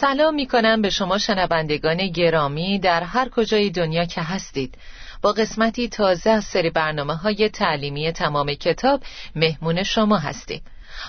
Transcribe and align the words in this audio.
سلام 0.00 0.34
می 0.34 0.46
کنم 0.46 0.82
به 0.82 0.90
شما 0.90 1.18
شنوندگان 1.18 2.08
گرامی 2.08 2.78
در 2.78 3.02
هر 3.02 3.28
کجای 3.28 3.70
دنیا 3.70 4.04
که 4.04 4.22
هستید. 4.22 4.74
با 5.22 5.32
قسمتی 5.32 5.88
تازه 5.88 6.30
از 6.30 6.44
سری 6.44 6.70
برنامه 6.70 7.14
های 7.14 7.48
تعلیمی 7.48 8.12
تمام 8.12 8.54
کتاب 8.54 9.02
مهمون 9.34 9.82
شما 9.82 10.16
هستیم. 10.16 10.62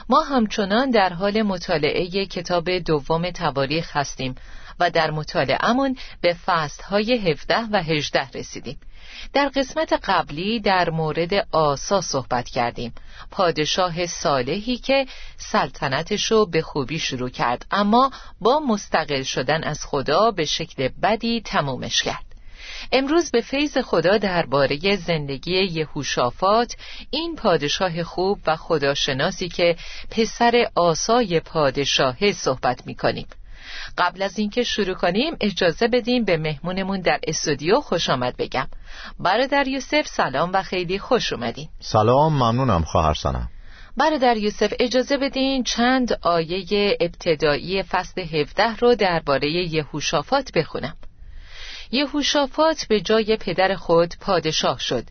ما 0.10 0.22
همچنان 0.22 0.90
در 0.90 1.14
حال 1.14 1.42
مطالعه 1.42 2.26
کتاب 2.26 2.70
دوم 2.78 3.32
تواریخ 3.32 3.98
هستیم 3.98 4.36
و 4.80 4.90
در 4.90 5.12
مطالعهمون 5.12 5.98
به 6.22 6.36
فصل 6.46 6.84
های 6.84 7.32
17 7.32 7.56
و 7.72 7.84
18 7.84 8.30
رسیدیم. 8.34 8.78
در 9.34 9.50
قسمت 9.56 9.94
قبلی 9.94 10.60
در 10.60 10.90
مورد 10.90 11.48
آسا 11.52 12.02
صحبت 12.02 12.50
کردیم. 12.50 12.94
پادشاه 13.32 14.06
صالحی 14.06 14.78
که 14.78 15.06
سلطنتشو 15.38 16.46
به 16.46 16.62
خوبی 16.62 17.00
شروع 17.00 17.30
کرد 17.30 17.66
اما 17.72 18.12
با 18.42 18.60
مستقل 18.60 19.24
شدن 19.24 19.64
از 19.64 19.86
خدا 19.86 20.32
به 20.32 20.46
شکل 20.46 20.90
بدی 21.02 21.42
تمومش 21.46 22.04
کرد. 22.04 22.30
امروز 22.92 23.32
به 23.32 23.42
فیض 23.42 23.78
خدا 23.78 24.18
درباره 24.18 24.96
زندگی 24.96 25.64
یهوشافات 25.64 26.76
این 27.10 27.36
پادشاه 27.36 28.04
خوب 28.04 28.40
و 28.48 28.56
خداشناسی 28.56 29.50
که 29.50 29.76
پسر 30.12 30.70
آسای 30.76 31.40
پادشاهه 31.40 32.32
صحبت 32.32 32.88
می 32.88 32.96
کنیم 32.96 33.28
قبل 33.98 34.22
از 34.22 34.40
اینکه 34.40 34.64
شروع 34.64 34.94
کنیم 34.94 35.38
اجازه 35.42 35.88
بدیم 35.88 36.26
به 36.26 36.38
مهمونمون 36.38 37.02
در 37.02 37.20
استودیو 37.28 37.82
خوش 37.82 38.10
آمد 38.10 38.38
بگم. 38.38 38.68
برادر 39.20 39.68
یوسف 39.68 40.08
سلام 40.08 40.52
و 40.54 40.62
خیلی 40.62 41.00
خوش 41.00 41.34
اومدین. 41.34 41.70
سلام 41.80 42.34
ممنونم 42.34 42.84
خواهر 42.84 43.14
سنم. 43.14 43.50
برادر 43.98 44.38
یوسف 44.38 44.74
اجازه 44.80 45.18
بدین 45.18 45.64
چند 45.64 46.20
آیه 46.22 46.98
ابتدایی 47.02 47.84
فصل 47.84 48.22
17 48.22 48.76
رو 48.76 48.96
درباره 48.96 49.52
یهوشافات 49.52 50.52
بخونم. 50.52 50.98
یهوشافات 51.92 52.86
به 52.90 53.02
جای 53.02 53.38
پدر 53.38 53.76
خود 53.76 54.14
پادشاه 54.22 54.80
شد. 54.80 55.04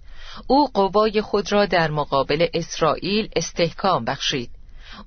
او 0.47 0.69
قوای 0.75 1.21
خود 1.21 1.53
را 1.53 1.67
در 1.67 1.91
مقابل 1.91 2.47
اسرائیل 2.55 3.29
استحکام 3.37 4.05
بخشید. 4.05 4.51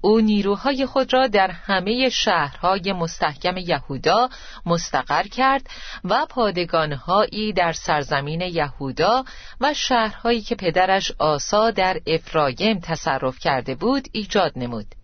او 0.02 0.19
نیروهای 0.19 0.85
خود 0.85 1.13
را 1.13 1.28
در 1.28 1.52
همه 1.52 2.09
شهرهای 2.09 2.94
مستحکم 2.94 3.57
یهودا 3.57 4.29
مستقر 4.66 5.24
کرد 5.24 5.68
و 6.03 6.25
پادگانهایی 6.29 7.53
در 7.53 7.72
سرزمین 7.72 8.41
یهودا 8.41 9.25
و 9.62 9.74
شهرهایی 9.74 10.41
که 10.41 10.56
پدرش 10.56 11.12
آسا 11.19 11.72
در 11.72 12.01
افرایم 12.07 12.80
تصرف 12.80 13.40
کرده 13.40 13.75
بود 13.75 14.07
ایجاد 14.12 14.51
نمود. 14.56 15.00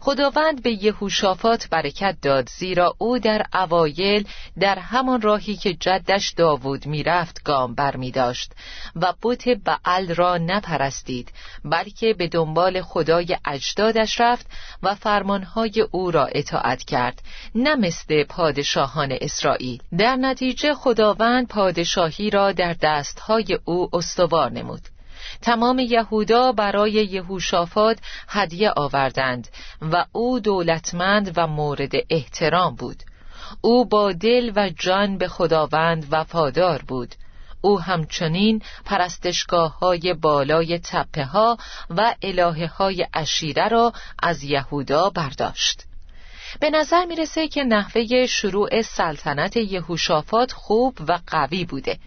خداوند 0.00 0.62
به 0.62 0.84
یهوشافات 0.84 1.68
برکت 1.70 2.16
داد 2.22 2.48
زیرا 2.48 2.94
او 2.98 3.18
در 3.18 3.42
اوایل 3.54 4.28
در 4.60 4.78
همان 4.78 5.20
راهی 5.20 5.56
که 5.56 5.74
جدش 5.74 6.30
داوود 6.30 6.86
می‌رفت 6.86 7.42
گام 7.42 7.74
بر 7.74 7.96
می 7.96 8.10
داشت 8.10 8.52
و 8.96 9.14
بت 9.22 9.48
بعل 9.48 10.14
را 10.14 10.38
نپرستید 10.38 11.32
بلکه 11.64 12.14
به 12.14 12.28
دنبال 12.28 12.82
خدای 12.82 13.36
اجدادش 13.44 14.20
رفت 14.20 14.46
و 14.82 14.94
فرمانهای 14.94 15.86
او 15.90 16.10
را 16.10 16.26
اطاعت 16.26 16.84
کرد 16.84 17.22
نه 17.54 17.74
مثل 17.74 18.24
پادشاهان 18.24 19.18
اسرائیل. 19.20 19.82
در 19.98 20.16
نتیجه 20.16 20.74
خداوند 20.74 21.48
پادشاهی 21.48 22.30
را 22.30 22.52
در 22.52 22.76
دستهای 22.82 23.58
او 23.64 23.88
استوار 23.92 24.50
نمود. 24.50 24.80
تمام 25.42 25.78
یهودا 25.78 26.52
برای 26.52 26.92
یهوشافات 26.92 27.98
هدیه 28.28 28.72
آوردند 28.76 29.48
و 29.80 30.04
او 30.12 30.40
دولتمند 30.40 31.32
و 31.36 31.46
مورد 31.46 31.92
احترام 32.10 32.74
بود. 32.74 33.02
او 33.60 33.84
با 33.84 34.12
دل 34.12 34.52
و 34.56 34.70
جان 34.70 35.18
به 35.18 35.28
خداوند 35.28 36.06
وفادار 36.10 36.82
بود. 36.88 37.14
او 37.60 37.80
همچنین 37.80 38.62
پرستشگاه 38.84 39.78
های 39.78 40.14
بالای 40.14 40.78
تپه 40.78 41.24
ها 41.24 41.58
و 41.90 42.14
الهه 42.22 42.66
های 42.66 43.06
اشیره 43.14 43.68
را 43.68 43.92
از 44.22 44.44
یهودا 44.44 45.10
برداشت. 45.10 45.82
به 46.60 46.70
نظر 46.70 47.04
می‌رسه 47.04 47.48
که 47.48 47.64
نحوه 47.64 48.26
شروع 48.26 48.82
سلطنت 48.82 49.56
یهوشافات 49.56 50.52
خوب 50.52 50.98
و 51.08 51.18
قوی 51.26 51.64
بوده. 51.64 51.98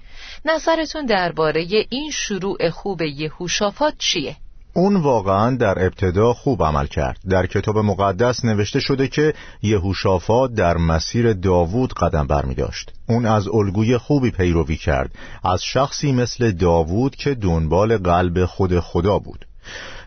نظرتون 0.46 1.06
درباره 1.06 1.68
این 1.90 2.12
شروع 2.12 2.70
خوب 2.70 3.02
یهوشافات 3.02 3.94
چیه؟ 3.98 4.36
اون 4.74 4.96
واقعا 4.96 5.56
در 5.56 5.86
ابتدا 5.86 6.34
خوب 6.34 6.64
عمل 6.64 6.88
کرد. 6.88 7.20
در 7.30 7.46
کتاب 7.46 7.78
مقدس 7.78 8.46
نوشته 8.46 8.80
شده 8.80 9.08
که 9.08 9.34
یهوشافات 9.62 10.54
در 10.54 10.78
مسیر 10.78 11.34
داوود 11.34 11.94
قدم 11.94 12.28
برمی 12.28 12.56
داشت 12.56 12.92
اون 13.10 13.26
از 13.26 13.48
الگوی 13.48 13.98
خوبی 13.98 14.32
پیروی 14.32 14.78
کرد. 14.78 15.12
از 15.44 15.64
شخصی 15.64 16.12
مثل 16.12 16.52
داوود 16.52 17.16
که 17.16 17.36
دنبال 17.36 17.98
قلب 17.98 18.46
خود 18.46 18.80
خدا 18.80 19.20
بود. 19.20 19.46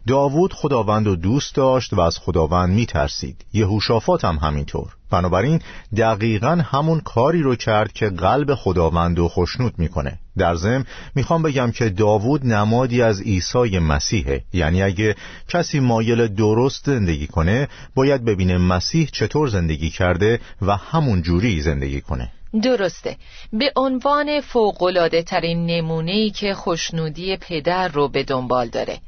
داوود 0.07 0.53
خداوند 0.53 1.07
رو 1.07 1.17
دوست 1.17 1.55
داشت 1.55 1.93
و 1.93 2.01
از 2.01 2.19
خداوند 2.19 2.75
می 2.75 2.87
ترسید 2.87 3.45
یهوشافات 3.53 4.25
هم 4.25 4.37
همینطور. 4.37 4.97
بنابراین 5.15 5.61
دقیقا 5.97 6.63
همون 6.73 7.01
کاری 7.01 7.43
رو 7.43 7.57
کرد 7.57 7.93
که 7.93 8.09
قلب 8.09 8.55
خداوند 8.55 9.19
رو 9.19 9.29
خشنود 9.29 9.75
می‌کنه. 9.79 10.19
در 10.39 10.55
ضمن 10.55 10.85
می‌خوام 11.15 11.43
بگم 11.43 11.71
که 11.71 11.89
داوود 11.89 12.47
نمادی 12.47 13.03
از 13.03 13.21
عیسی 13.21 13.79
مسیحه. 13.79 14.45
یعنی 14.53 14.83
اگه 14.83 15.17
کسی 15.49 15.81
مایل 15.81 16.27
درست 16.27 16.87
زندگی 16.87 17.27
کنه 17.27 17.69
باید 17.95 18.25
ببینه 18.25 18.59
مسیح 18.59 19.09
چطور 19.13 19.49
زندگی 19.49 19.91
کرده 19.91 20.41
و 20.63 20.77
همون 20.77 21.23
جوری 21.23 21.61
زندگی 21.61 22.01
کنه. 22.01 22.31
درسته. 22.63 23.17
به 23.53 23.73
عنوان 23.77 24.41
فوقلاده 24.41 25.23
ترین 25.23 25.67
نمونه 25.67 26.31
که 26.31 26.55
خوشنودی 26.55 27.37
پدر 27.37 27.89
رو 27.89 28.09
به 28.09 28.23
دنبال 28.23 28.69
داره. 28.69 28.99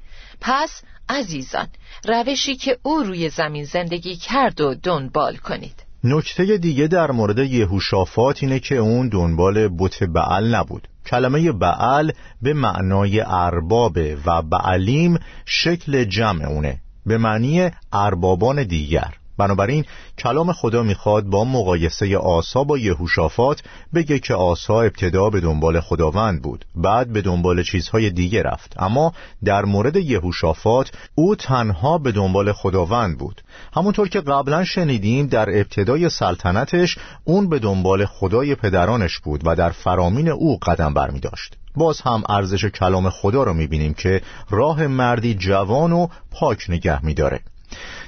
پس 0.40 0.82
عزیزان 1.08 1.68
روشی 2.04 2.56
که 2.56 2.78
او 2.82 2.98
روی 2.98 3.28
زمین 3.28 3.64
زندگی 3.64 4.16
کرد 4.16 4.60
و 4.60 4.74
دنبال 4.74 5.36
کنید. 5.36 5.85
نکته 6.04 6.58
دیگه 6.58 6.86
در 6.86 7.10
مورد 7.10 7.38
یهوشافات 7.38 8.42
اینه 8.42 8.58
که 8.58 8.76
اون 8.76 9.08
دنبال 9.08 9.68
بت 9.78 10.02
بعل 10.02 10.54
نبود. 10.54 10.88
کلمه 11.06 11.52
بعل 11.52 12.10
به 12.42 12.54
معنای 12.54 13.20
اربابه 13.26 14.18
و 14.26 14.42
بعلیم 14.42 15.18
شکل 15.46 16.04
جمع 16.04 16.44
اونه. 16.48 16.80
به 17.06 17.18
معنی 17.18 17.70
اربابان 17.92 18.62
دیگر. 18.62 19.14
بنابراین 19.38 19.84
کلام 20.18 20.52
خدا 20.52 20.82
می‌خواد 20.82 21.24
با 21.24 21.44
مقایسه 21.44 22.18
آسا 22.18 22.64
با 22.64 22.78
یهوشافات 22.78 23.62
بگه 23.94 24.18
که 24.18 24.34
آسا 24.34 24.80
ابتدا 24.80 25.30
به 25.30 25.40
دنبال 25.40 25.80
خداوند 25.80 26.42
بود 26.42 26.64
بعد 26.74 27.12
به 27.12 27.22
دنبال 27.22 27.62
چیزهای 27.62 28.10
دیگه 28.10 28.42
رفت. 28.42 28.74
اما 28.78 29.12
در 29.44 29.64
مورد 29.64 29.96
یهوشافات 29.96 30.90
او 31.14 31.36
تنها 31.36 31.98
به 31.98 32.12
دنبال 32.12 32.52
خداوند 32.52 33.18
بود. 33.18 33.42
همونطور 33.74 34.08
که 34.08 34.20
قبلا 34.20 34.64
شنیدیم 34.64 35.26
در 35.26 35.50
ابتدای 35.50 36.08
سلطنتش 36.08 36.98
اون 37.24 37.48
به 37.48 37.58
دنبال 37.58 38.06
خدای 38.06 38.54
پدرانش 38.54 39.18
بود 39.18 39.40
و 39.44 39.56
در 39.56 39.70
فرامین 39.70 40.28
او 40.28 40.58
قدم 40.58 40.94
برمی 40.94 41.20
داشت 41.20 41.56
باز 41.76 42.00
هم 42.00 42.22
ارزش 42.28 42.64
کلام 42.64 43.10
خدا 43.10 43.42
رو 43.42 43.54
می‌بینیم 43.54 43.94
که 43.94 44.22
راه 44.50 44.86
مردی 44.86 45.34
جوان 45.34 45.92
و 45.92 46.06
پاک 46.30 46.66
نگه 46.68 47.04
میداره. 47.04 47.40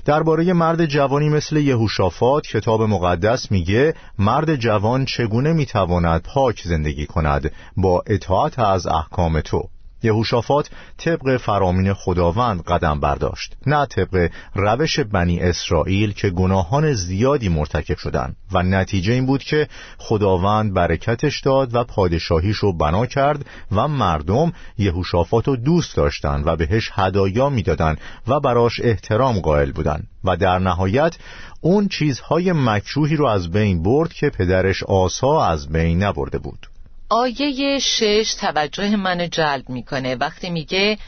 درباره 0.05 0.53
مرد 0.53 0.87
جوانی 0.87 1.29
مثل 1.29 1.57
یهوشافات 1.57 2.47
کتاب 2.47 2.83
مقدس 2.83 3.53
میگه 3.53 3.95
مرد 4.19 4.57
جوان 4.57 5.05
چگونه 5.05 5.53
می‌تواند 5.53 6.23
پاک 6.23 6.63
زندگی 6.65 7.07
کند؟ 7.07 7.53
با 7.77 8.03
اطاعت 8.07 8.59
از 8.59 8.87
احکام 8.87 9.41
تو. 9.41 9.69
یهوشافات 10.03 10.71
طبق 10.99 11.37
فرامین 11.37 11.93
خداوند 11.93 12.63
قدم 12.63 13.01
برداشت 13.01 13.57
نه 13.67 13.87
طبق 13.87 14.31
روش 14.55 15.01
بنی 15.01 15.41
اسرائیل 15.41 16.13
که 16.13 16.31
گناهان 16.31 16.93
زیادی 16.93 17.49
مرتکب 17.49 17.97
شدند. 17.97 18.37
و 18.53 18.63
نتیجه 18.63 19.13
این 19.13 19.27
بود 19.27 19.43
که 19.43 19.69
خداوند 19.99 20.75
برکتش 20.75 21.41
داد 21.41 21.75
و 21.75 21.85
پادشاهیش 21.85 22.57
رو 22.57 22.73
بنا 22.73 23.07
کرد 23.07 23.47
و 23.73 23.89
مردم 23.89 24.53
یهوشافات 24.79 25.49
رو 25.49 25.57
دوست 25.57 25.97
داشتند 25.97 26.47
و 26.47 26.57
بهش 26.57 26.91
هدایا 26.95 27.49
می‌دادند 27.49 28.01
و 28.27 28.41
براش 28.41 28.81
احترام 28.81 29.41
قائل 29.41 29.73
بودند. 29.73 30.09
و 30.25 30.37
در 30.37 30.59
نهایت 30.59 31.17
اون 31.61 31.89
چیزهای 31.89 32.53
مکروهی 32.53 33.17
رو 33.17 33.27
از 33.27 33.51
بین 33.51 33.83
برد 33.83 34.13
که 34.13 34.31
پدرش 34.31 34.83
آسا 34.83 35.45
از 35.47 35.69
بین 35.69 36.03
نبرده 36.03 36.39
بود. 36.39 36.67
آیه 37.11 37.79
شش 37.79 38.35
توجه 38.41 38.97
منو 38.97 39.27
جلب 39.27 39.69
می‌کنه. 39.69 40.15
وقتی 40.15 40.51
میگه 40.51 40.99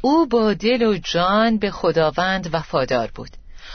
او 0.00 0.26
با 0.26 0.54
دل 0.54 0.82
و 0.82 0.98
جان 0.98 1.58
به 1.58 1.70
خداوند 1.70 2.54
وفادار 2.54 3.10
بود. 3.14 3.30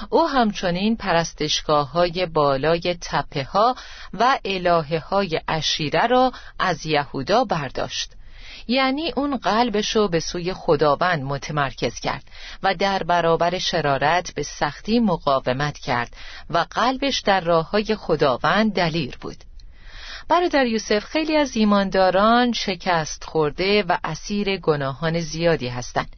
او 0.10 0.28
همچنین 0.28 0.96
پرستشگاه 0.98 1.92
های 1.92 2.26
بالای 2.26 2.98
تپه 3.02 3.44
ها 3.44 3.76
و 4.14 4.40
الهه 4.46 5.00
های 5.00 5.42
اشیره 5.48 6.08
را 6.08 6.32
از 6.60 6.86
یهودا 6.86 7.44
برداشت. 7.44 8.12
یعنی 8.68 9.12
اون 9.16 9.38
قلبشو 9.38 10.08
به 10.08 10.20
سوی 10.20 10.54
خداوند 10.54 11.24
متمرکز 11.24 12.00
کرد 12.00 12.24
و 12.64 12.76
در 12.76 13.04
برابر 13.04 13.58
شرارت 13.58 14.34
به 14.34 14.44
سختی 14.44 15.00
مقاومت 15.00 15.78
کرد 15.78 16.16
و 16.50 16.66
قلبش 16.70 17.20
در 17.20 17.42
راه 17.42 17.70
های 17.70 17.96
خداوند 17.96 18.74
دلیر 18.74 19.18
بود. 19.22 19.38
برادر 20.30 20.66
یوسف 20.66 21.06
خیلی 21.06 21.38
از 21.38 21.56
ایمانداران 21.58 22.52
شکست 22.52 23.24
خورده 23.24 23.84
و 23.84 23.98
اسیر 24.04 24.58
گناهان 24.58 25.20
زیادی 25.20 25.68
هستند 25.68 26.16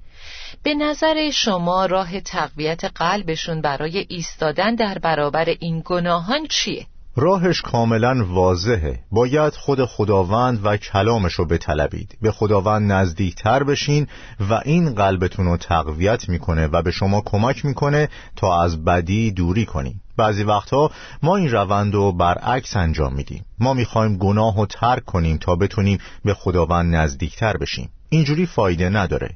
به 0.63 0.73
نظر 0.73 1.29
شما 1.29 1.85
راه 1.85 2.19
تقویت 2.19 2.83
قلبشون 2.83 3.61
برای 3.61 4.05
ایستادن 4.09 4.75
در 4.75 4.97
برابر 4.97 5.45
این 5.59 5.81
گناهان 5.85 6.47
چیه؟ 6.47 6.85
راهش 7.19 7.61
کاملا 7.61 8.25
واضحه. 8.29 8.99
باید 9.11 9.53
خود 9.53 9.85
خداوند 9.85 10.59
و 10.63 10.77
کلامش 10.77 11.33
رو 11.33 11.45
بطلبید. 11.45 12.17
به 12.21 12.31
خداوند 12.31 12.91
نزدیکتر 12.91 13.63
بشین 13.63 14.07
و 14.49 14.61
این 14.65 14.95
قلبتون 14.95 15.45
رو 15.45 15.57
تقویت 15.57 16.29
می‌کنه 16.29 16.67
و 16.67 16.81
به 16.81 16.91
شما 16.91 17.21
کمک 17.25 17.65
می‌کنه 17.65 18.09
تا 18.35 18.63
از 18.63 18.85
بدی 18.85 19.31
دوری 19.31 19.65
کنیم 19.65 20.01
بعضی 20.17 20.43
وقتها 20.43 20.91
ما 21.23 21.35
این 21.35 21.51
روند 21.51 21.93
رو 21.93 22.11
برعکس 22.11 22.77
انجام 22.77 23.13
میدیم. 23.13 23.45
ما 23.59 23.73
می‌خوایم 23.73 24.17
گناه 24.17 24.59
و 24.59 24.65
ترک 24.65 25.05
کنیم 25.05 25.37
تا 25.37 25.55
بتونیم 25.55 25.97
به 26.25 26.33
خداوند 26.33 26.95
نزدیکتر 26.95 27.57
بشیم. 27.57 27.89
اینجوری 28.09 28.45
فایده 28.45 28.89
نداره. 28.89 29.29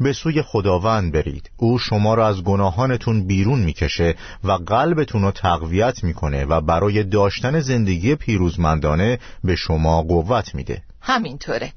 به 0.00 0.12
سوی 0.12 0.42
خداوند 0.42 1.12
برید. 1.12 1.50
او 1.56 1.78
شما 1.78 2.14
را 2.14 2.28
از 2.28 2.42
گناهانتون 2.42 3.26
بیرون 3.26 3.58
می‌کشه 3.58 4.14
و 4.44 4.52
قلبتون 4.52 5.22
رو 5.22 5.30
تقویت 5.30 6.04
می‌کنه 6.04 6.44
و 6.44 6.60
برای 6.60 7.04
داشتن 7.04 7.60
زندگی 7.60 8.14
پیروزمندانه 8.14 9.18
به 9.44 9.56
شما 9.56 10.02
قوت 10.02 10.54
میده. 10.54 10.82
همینطوره. 11.00 11.72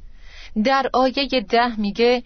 در 0.63 0.90
آیه 0.94 1.46
ده 1.50 1.80
میگه 1.80 2.24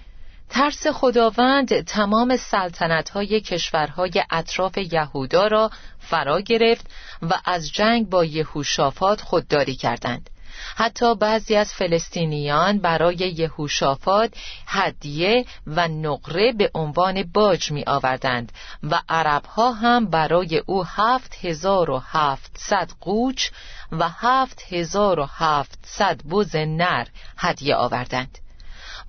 ترس 0.49 0.87
خداوند 0.87 1.81
تمام 1.81 2.37
سلطنت 2.37 3.09
های 3.09 3.41
کشورهای 3.41 4.23
اطراف 4.31 4.77
یهودا 4.77 5.47
را 5.47 5.69
فرا 5.99 6.41
گرفت 6.41 6.85
و 7.21 7.33
از 7.45 7.71
جنگ 7.71 8.09
با 8.09 8.25
یهوشافات 8.25 9.21
خودداری 9.21 9.75
کردند. 9.75 10.29
حتی 10.75 11.15
بعضی 11.15 11.55
از 11.55 11.73
فلسطینیان 11.73 12.79
برای 12.79 13.15
یهوشافات 13.15 14.33
هدیه 14.67 15.45
و 15.67 15.87
نقره 15.87 16.51
به 16.51 16.71
عنوان 16.73 17.23
باج 17.23 17.71
می 17.71 17.83
آوردند 17.87 18.51
و 18.83 19.01
عربها 19.09 19.71
هم 19.71 20.09
برای 20.09 20.57
او 20.57 20.85
هفت 20.85 21.45
هزار 21.45 21.89
و 21.89 21.97
هفتصد 21.97 22.91
قوچ 23.01 23.49
و 23.91 24.09
هفت 24.09 24.63
هزار 24.69 25.19
و 25.19 25.25
هفتصد 25.25 26.21
بز 26.29 26.55
نر 26.55 27.07
هدیه 27.37 27.75
آوردند 27.75 28.37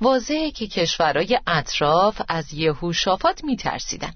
واضحه 0.00 0.50
که 0.50 0.66
کشورهای 0.66 1.40
اطراف 1.46 2.20
از 2.28 2.54
یهوشافات 2.54 3.44
می 3.44 3.56
ترسیدن. 3.56 4.14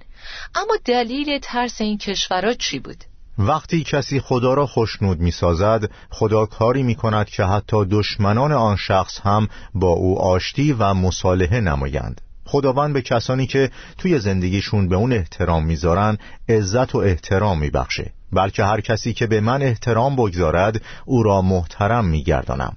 اما 0.54 0.76
دلیل 0.84 1.38
ترس 1.38 1.80
این 1.80 1.98
کشورها 1.98 2.54
چی 2.54 2.78
بود؟ 2.78 3.04
وقتی 3.38 3.84
کسی 3.84 4.20
خدا 4.20 4.54
را 4.54 4.66
خوشنود 4.66 5.20
می 5.20 5.30
سازد 5.30 5.90
خدا 6.10 6.46
کاری 6.46 6.82
می 6.82 6.94
کند 6.94 7.26
که 7.26 7.44
حتی 7.44 7.84
دشمنان 7.90 8.52
آن 8.52 8.76
شخص 8.76 9.20
هم 9.20 9.48
با 9.74 9.88
او 9.88 10.18
آشتی 10.18 10.72
و 10.72 10.94
مصالحه 10.94 11.60
نمایند. 11.60 12.20
خداوند 12.44 12.92
به 12.92 13.02
کسانی 13.02 13.46
که 13.46 13.70
توی 13.98 14.18
زندگیشون 14.18 14.88
به 14.88 14.96
اون 14.96 15.12
احترام 15.12 15.66
می‌ذارن 15.66 16.18
عزت 16.48 16.94
و 16.94 16.98
احترام 16.98 17.58
میبخشه. 17.58 18.12
بلکه 18.32 18.64
هر 18.64 18.80
کسی 18.80 19.12
که 19.12 19.26
به 19.26 19.40
من 19.40 19.62
احترام 19.62 20.16
بگذارد 20.16 20.82
او 21.04 21.22
را 21.22 21.42
محترم 21.42 22.04
میگردانم. 22.04 22.76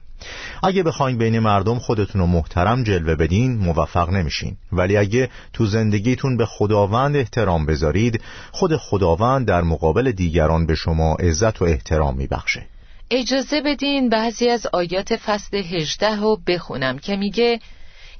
اگه 0.63 0.83
بخواین 0.83 1.17
بین 1.17 1.39
مردم 1.39 1.79
خودتون 1.79 2.21
رو 2.21 2.27
محترم 2.27 2.83
جلوه 2.83 3.15
بدین 3.15 3.57
موفق 3.57 4.09
نمیشین. 4.09 4.57
ولی 4.71 4.97
اگه 4.97 5.29
تو 5.53 5.65
زندگیتون 5.65 6.37
به 6.37 6.45
خداوند 6.45 7.15
احترام 7.15 7.65
بذارید 7.65 8.21
خود 8.51 8.77
خداوند 8.77 9.47
در 9.47 9.61
مقابل 9.61 10.11
دیگران 10.11 10.65
به 10.65 10.75
شما 10.75 11.15
عزت 11.15 11.61
و 11.61 11.65
احترام 11.65 12.17
میبخشه. 12.17 12.65
اجازه 13.11 13.61
بدین 13.61 14.09
بعضی 14.09 14.49
از 14.49 14.67
آیات 14.73 15.15
فصل 15.15 15.57
هجده 15.57 16.15
رو 16.15 16.37
بخونم 16.47 16.99
که 16.99 17.15
میگه 17.15 17.59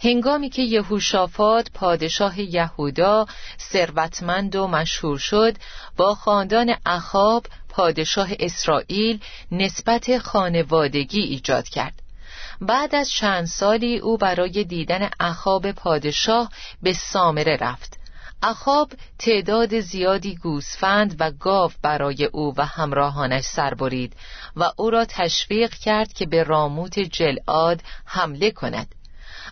هنگامی 0.04 0.50
که 0.50 0.62
یهوشافات 0.62 1.72
پادشاه 1.74 2.40
یهودا 2.40 3.26
ثروتمند 3.72 4.56
و 4.56 4.68
مشهور 4.68 5.18
شد 5.18 5.56
با 5.98 6.16
خاندان 6.16 6.76
اخاب 6.86 7.46
پادشاه 7.72 8.30
اسرائیل 8.40 9.20
نسبت 9.52 10.18
خانوادگی 10.18 11.22
ایجاد 11.22 11.70
کرد. 11.70 12.02
بعد 12.62 12.96
از 12.96 13.10
چند 13.10 13.46
سالی 13.46 13.98
او 13.98 14.18
برای 14.18 14.64
دیدن 14.64 15.10
اخاب 15.20 15.72
پادشاه 15.72 16.50
به 16.82 16.94
سامره 16.94 17.58
رفت. 17.62 17.98
اخاب 18.44 18.92
تعداد 19.20 19.80
زیادی 19.80 20.36
گوسفند 20.36 21.16
و 21.20 21.32
گاو 21.32 21.72
برای 21.82 22.26
او 22.26 22.54
و 22.58 22.66
همراهانش 22.66 23.44
سربرید 23.44 24.16
و 24.56 24.72
او 24.78 24.90
را 24.90 25.06
تشویق 25.06 25.74
کرد 25.74 26.14
که 26.14 26.26
به 26.26 26.44
راموت 26.44 27.00
جلعاد 27.00 27.82
حمله 28.06 28.52
کند. 28.52 28.96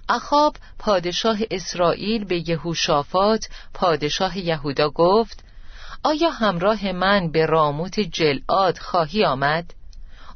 اخاب 0.10 0.56
پادشاه 0.80 1.38
اسرائیل 1.52 2.26
به 2.26 2.50
یهوشافات 2.50 3.50
پادشاه 3.74 4.38
یهودا 4.38 4.90
گفت 4.90 5.44
آیا 6.04 6.30
همراه 6.30 6.92
من 6.92 7.32
به 7.32 7.46
راموت 7.46 8.00
جلعاد 8.00 8.78
خواهی 8.78 9.26
آمد؟ 9.26 9.74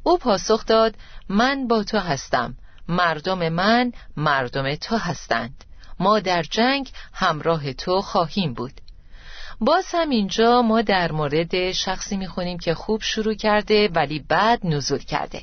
او 0.04 0.18
پاسخ 0.18 0.66
داد 0.66 0.96
من 1.30 1.68
با 1.68 1.84
تو 1.84 1.98
هستم 1.98 2.56
مردم 2.88 3.50
من 3.50 3.92
مردم 4.18 4.76
تو 4.76 4.98
هستند 4.98 5.64
ما 6.00 6.20
در 6.20 6.44
جنگ 6.44 6.92
همراه 7.14 7.74
تو 7.74 8.02
خواهیم 8.02 8.54
بود 8.54 8.82
باز 9.60 9.86
هم 9.94 10.10
اینجا 10.10 10.62
ما 10.62 10.82
در 10.82 11.12
مورد 11.12 11.72
شخصی 11.72 12.18
می‌خونیم 12.18 12.60
که 12.60 12.74
خوب 12.74 13.02
شروع 13.02 13.34
کرده 13.34 13.88
ولی 13.88 14.20
بعد 14.20 14.60
نزول 14.66 15.00
کرده 15.00 15.42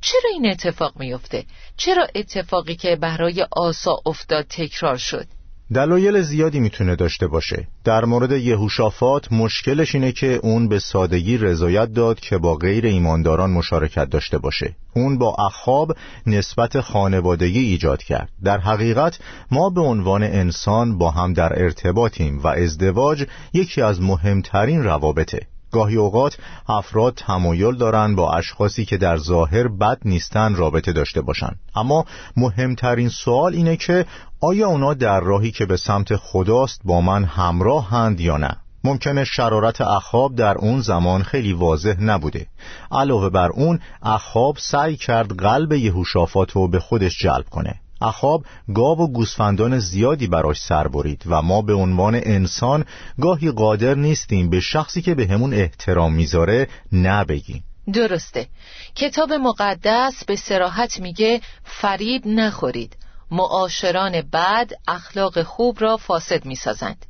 چرا 0.00 0.30
این 0.32 0.50
اتفاق 0.50 0.96
میفته؟ 0.96 1.44
چرا 1.76 2.06
اتفاقی 2.14 2.76
که 2.76 2.96
برای 2.96 3.46
آسا 3.50 4.00
افتاد 4.06 4.46
تکرار 4.48 4.96
شد؟ 4.96 5.26
دلایل 5.74 6.22
زیادی 6.22 6.60
می‌تونه 6.60 6.96
داشته 6.96 7.26
باشه. 7.26 7.68
در 7.84 8.04
مورد 8.04 8.32
یهوشافات 8.32 9.32
مشکلش 9.32 9.94
اینه 9.94 10.12
که 10.12 10.40
اون 10.42 10.68
به 10.68 10.78
سادگی 10.78 11.38
رضایت 11.38 11.92
داد 11.92 12.20
که 12.20 12.38
با 12.38 12.54
غیر 12.54 12.86
ایمانداران 12.86 13.50
مشارکت 13.50 14.10
داشته 14.10 14.38
باشه. 14.38 14.76
اون 14.94 15.18
با 15.18 15.34
اخاب 15.38 15.96
نسبت 16.26 16.80
خانوادگی 16.80 17.60
ایجاد 17.60 18.02
کرد. 18.02 18.28
در 18.44 18.58
حقیقت 18.58 19.18
ما 19.50 19.70
به 19.70 19.80
عنوان 19.80 20.22
انسان 20.22 20.98
با 20.98 21.10
هم 21.10 21.32
در 21.32 21.62
ارتباطیم 21.62 22.38
و 22.38 22.46
ازدواج 22.46 23.26
یکی 23.52 23.82
از 23.82 24.00
مهمترین 24.00 24.84
روابطه. 24.84 25.40
گاهی 25.76 25.96
اوقات 25.96 26.36
افراد 26.68 27.14
تمایل 27.14 27.76
دارند 27.76 28.16
با 28.16 28.32
اشخاصی 28.32 28.84
که 28.84 28.96
در 28.96 29.16
ظاهر 29.16 29.68
بد 29.68 29.98
نیستن 30.04 30.54
رابطه 30.54 30.92
داشته 30.92 31.20
باشند 31.20 31.58
اما 31.74 32.04
مهمترین 32.36 33.08
سوال 33.08 33.54
اینه 33.54 33.76
که 33.76 34.06
آیا 34.40 34.68
اونا 34.68 34.94
در 34.94 35.20
راهی 35.20 35.50
که 35.50 35.66
به 35.66 35.76
سمت 35.76 36.16
خداست 36.16 36.80
با 36.84 37.00
من 37.00 37.24
همراه 37.24 37.90
هند 37.90 38.20
یا 38.20 38.36
نه؟ 38.36 38.56
ممکنه 38.84 39.24
شرارت 39.24 39.80
اخاب 39.80 40.34
در 40.34 40.58
اون 40.58 40.80
زمان 40.80 41.22
خیلی 41.22 41.52
واضح 41.52 41.96
نبوده. 42.00 42.46
علاوه 42.92 43.28
بر 43.28 43.48
اون 43.48 43.80
اخاب 44.02 44.56
سعی 44.58 44.96
کرد 44.96 45.40
قلب 45.40 45.72
یهوشافات 45.72 46.52
رو 46.52 46.68
به 46.68 46.80
خودش 46.80 47.18
جلب 47.18 47.44
کنه. 47.50 47.80
اخاب 48.00 48.44
گاو 48.74 48.98
و 48.98 49.06
گوسفندان 49.06 49.78
زیادی 49.78 50.26
براش 50.26 50.60
سر 50.60 50.88
برید 50.88 51.22
و 51.26 51.42
ما 51.42 51.62
به 51.62 51.74
عنوان 51.74 52.14
انسان 52.14 52.84
گاهی 53.20 53.50
قادر 53.50 53.94
نیستیم 53.94 54.50
به 54.50 54.60
شخصی 54.60 55.02
که 55.02 55.14
به 55.14 55.26
همون 55.26 55.54
احترام 55.54 56.14
می‌ذاره 56.14 56.68
نبگیم. 56.92 57.64
درسته. 57.92 58.48
کتاب 58.94 59.32
مقدس 59.32 60.24
به 60.24 60.36
سراحت 60.36 61.00
میگه 61.00 61.40
فریب 61.64 62.26
نخورید. 62.26 62.96
معاشران 63.30 64.22
بد 64.32 64.70
اخلاق 64.88 65.42
خوب 65.42 65.76
را 65.80 65.96
فاسد 65.96 66.44
می‌سازند. 66.44 67.06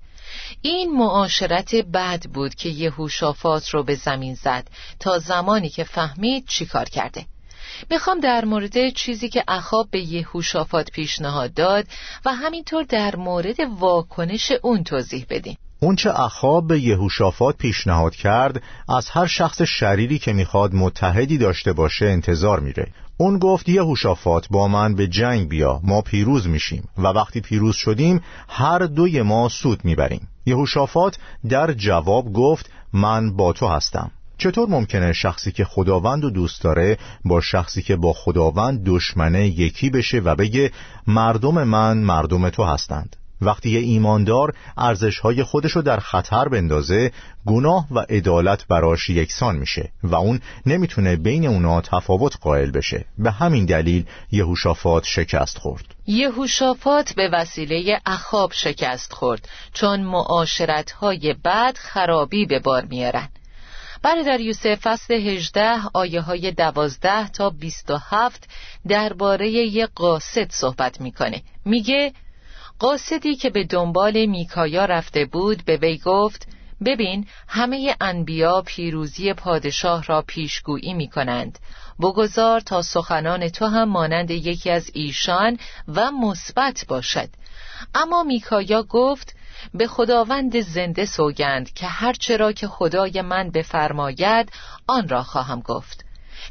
این 0.62 0.96
معاشرت 0.96 1.74
بد 1.74 2.22
بود 2.34 2.54
که 2.54 2.68
یهوشافات 2.68 3.68
رو 3.68 3.82
به 3.82 3.94
زمین 3.94 4.34
زد 4.34 4.68
تا 5.00 5.18
زمانی 5.18 5.68
که 5.68 5.84
فهمید 5.84 6.46
چیکار 6.46 6.84
کرده. 6.84 7.26
می‌خوام 7.90 8.20
در 8.20 8.44
مورد 8.44 8.88
چیزی 8.88 9.28
که 9.28 9.44
اخاب 9.48 9.90
به 9.90 10.00
یهوشافات 10.00 10.90
پیشنهاد 10.90 11.54
داد 11.54 11.86
و 12.24 12.34
همینطور 12.34 12.82
در 12.82 13.16
مورد 13.16 13.56
واکنش 13.78 14.52
اون 14.62 14.84
توضیح 14.84 15.26
بدیم. 15.30 15.58
اونچه 15.80 16.20
اخاب 16.20 16.66
به 16.68 16.80
یهوشافات 16.80 17.56
پیشنهاد 17.56 18.14
کرد 18.14 18.62
از 18.88 19.10
هر 19.10 19.26
شخص 19.26 19.62
شریری 19.62 20.18
که 20.18 20.32
می‌خواد 20.32 20.74
متحدی 20.74 21.38
داشته 21.38 21.72
باشه 21.72 22.06
انتظار 22.06 22.60
میره. 22.60 22.92
اون 23.18 23.38
گفت 23.38 23.68
یهوشافات 23.68 24.46
با 24.50 24.68
من 24.68 24.94
به 24.94 25.06
جنگ 25.06 25.48
بیا 25.48 25.80
ما 25.84 26.00
پیروز 26.00 26.46
میشیم 26.46 26.88
و 26.98 27.02
وقتی 27.02 27.40
پیروز 27.40 27.76
شدیم 27.76 28.22
هر 28.48 28.78
دوی 28.78 29.22
ما 29.22 29.48
سود 29.48 29.84
می‌بریم. 29.84 30.28
یهوشافات 30.46 31.18
در 31.48 31.72
جواب 31.72 32.32
گفت 32.32 32.70
من 32.92 33.36
با 33.36 33.52
تو 33.52 33.66
هستم. 33.68 34.10
چطور 34.38 34.68
ممکنه 34.68 35.12
شخصی 35.12 35.52
که 35.52 35.64
خداوند 35.64 36.24
و 36.24 36.30
دوست 36.30 36.62
داره 36.62 36.98
با 37.24 37.40
شخصی 37.40 37.82
که 37.82 37.96
با 37.96 38.12
خداوند 38.12 38.82
دشمنه 38.84 39.46
یکی 39.46 39.90
بشه 39.90 40.18
و 40.18 40.34
بگه 40.34 40.70
مردم 41.06 41.64
من 41.64 41.98
مردم 41.98 42.50
تو 42.50 42.64
هستند؟ 42.64 43.16
وقتی 43.40 43.70
یه 43.70 43.80
ایماندار 43.80 44.54
ارزشهای 44.76 45.42
خودشو 45.42 45.80
در 45.80 46.00
خطر 46.00 46.48
بندازه 46.48 47.12
گناه 47.46 47.86
و 47.90 47.98
عدالت 47.98 48.66
براش 48.66 49.10
یکسان 49.10 49.56
میشه 49.56 49.92
و 50.02 50.14
اون 50.14 50.40
نمی‌تونه 50.66 51.16
بین 51.16 51.46
اونا 51.46 51.80
تفاوت 51.80 52.36
قائل 52.40 52.70
بشه. 52.70 53.04
به 53.18 53.30
همین 53.30 53.64
دلیل 53.64 54.04
یهوشافات 54.32 55.04
شکست 55.04 55.58
خورد. 55.58 55.84
یهوشافات 56.06 57.14
به 57.14 57.30
وسیله 57.32 58.00
اخاب 58.06 58.52
شکست 58.52 59.12
خورد 59.12 59.48
چون 59.72 60.00
معاشرتهای 60.00 61.34
بد 61.44 61.76
خرابی 61.76 62.46
به 62.46 62.58
بار 62.58 62.84
میارن. 62.84 63.28
برادر 64.02 64.40
یوسف 64.40 64.74
فصل 64.74 65.14
18 65.14 65.80
آیه 65.94 66.20
های 66.20 66.52
12 66.52 67.28
تا 67.28 67.50
27 67.50 68.48
درباره 68.88 69.50
یه 69.50 69.86
قاصد 69.86 70.50
صحبت 70.50 71.00
می‌کنه. 71.00 71.42
میگه 71.64 72.12
قاصدی 72.78 73.36
که 73.36 73.50
به 73.50 73.64
دنبال 73.64 74.26
میکایا 74.26 74.84
رفته 74.84 75.24
بود 75.24 75.64
به 75.64 75.76
وی 75.76 75.98
گفت 75.98 76.48
ببین 76.84 77.26
همه 77.48 77.96
انبیا 78.00 78.62
پیروزی 78.66 79.32
پادشاه 79.32 80.04
را 80.04 80.22
پیشگویی 80.22 80.94
می 80.94 81.08
کنند 81.08 81.58
بگذار 82.00 82.60
تا 82.60 82.82
سخنان 82.82 83.48
تو 83.48 83.66
هم 83.66 83.88
مانند 83.88 84.30
یکی 84.30 84.70
از 84.70 84.90
ایشان 84.94 85.58
و 85.88 86.10
مثبت 86.10 86.84
باشد. 86.88 87.28
اما 87.94 88.22
میکایا 88.22 88.82
گفت 88.82 89.35
به 89.74 89.86
خداوند 89.86 90.60
زنده 90.60 91.04
سوگند 91.04 91.72
که 91.72 91.86
هرچه 91.86 92.36
را 92.36 92.52
که 92.52 92.68
خدای 92.68 93.22
من 93.22 93.50
بفرماید 93.50 94.52
آن 94.86 95.08
را 95.08 95.22
خواهم 95.22 95.60
گفت. 95.60 96.04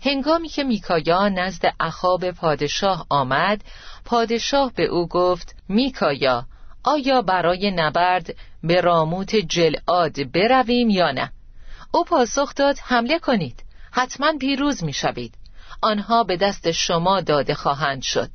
هنگامی 0.03 0.49
که 0.49 0.63
میکایا 0.63 1.29
نزد 1.29 1.73
اخاب 1.79 2.31
پادشاه 2.31 3.05
آمد 3.09 3.61
پادشاه 4.05 4.71
به 4.75 4.85
او 4.85 5.07
گفت 5.07 5.55
میکایا 5.69 6.45
آیا 6.83 7.21
برای 7.21 7.71
نبرد 7.71 8.35
به 8.63 8.81
راموت 8.81 9.35
جلعاد 9.35 10.31
برویم 10.31 10.89
یا 10.89 11.11
نه؟ 11.11 11.31
او 11.91 12.03
پاسخ 12.03 12.55
داد 12.55 12.77
حمله 12.79 13.19
کنید 13.19 13.63
حتما 13.91 14.33
پیروز 14.39 14.83
می‌شوید. 14.83 15.33
آنها 15.81 16.23
به 16.23 16.37
دست 16.37 16.71
شما 16.71 17.21
داده 17.21 17.53
خواهند 17.53 18.01
شد. 18.01 18.29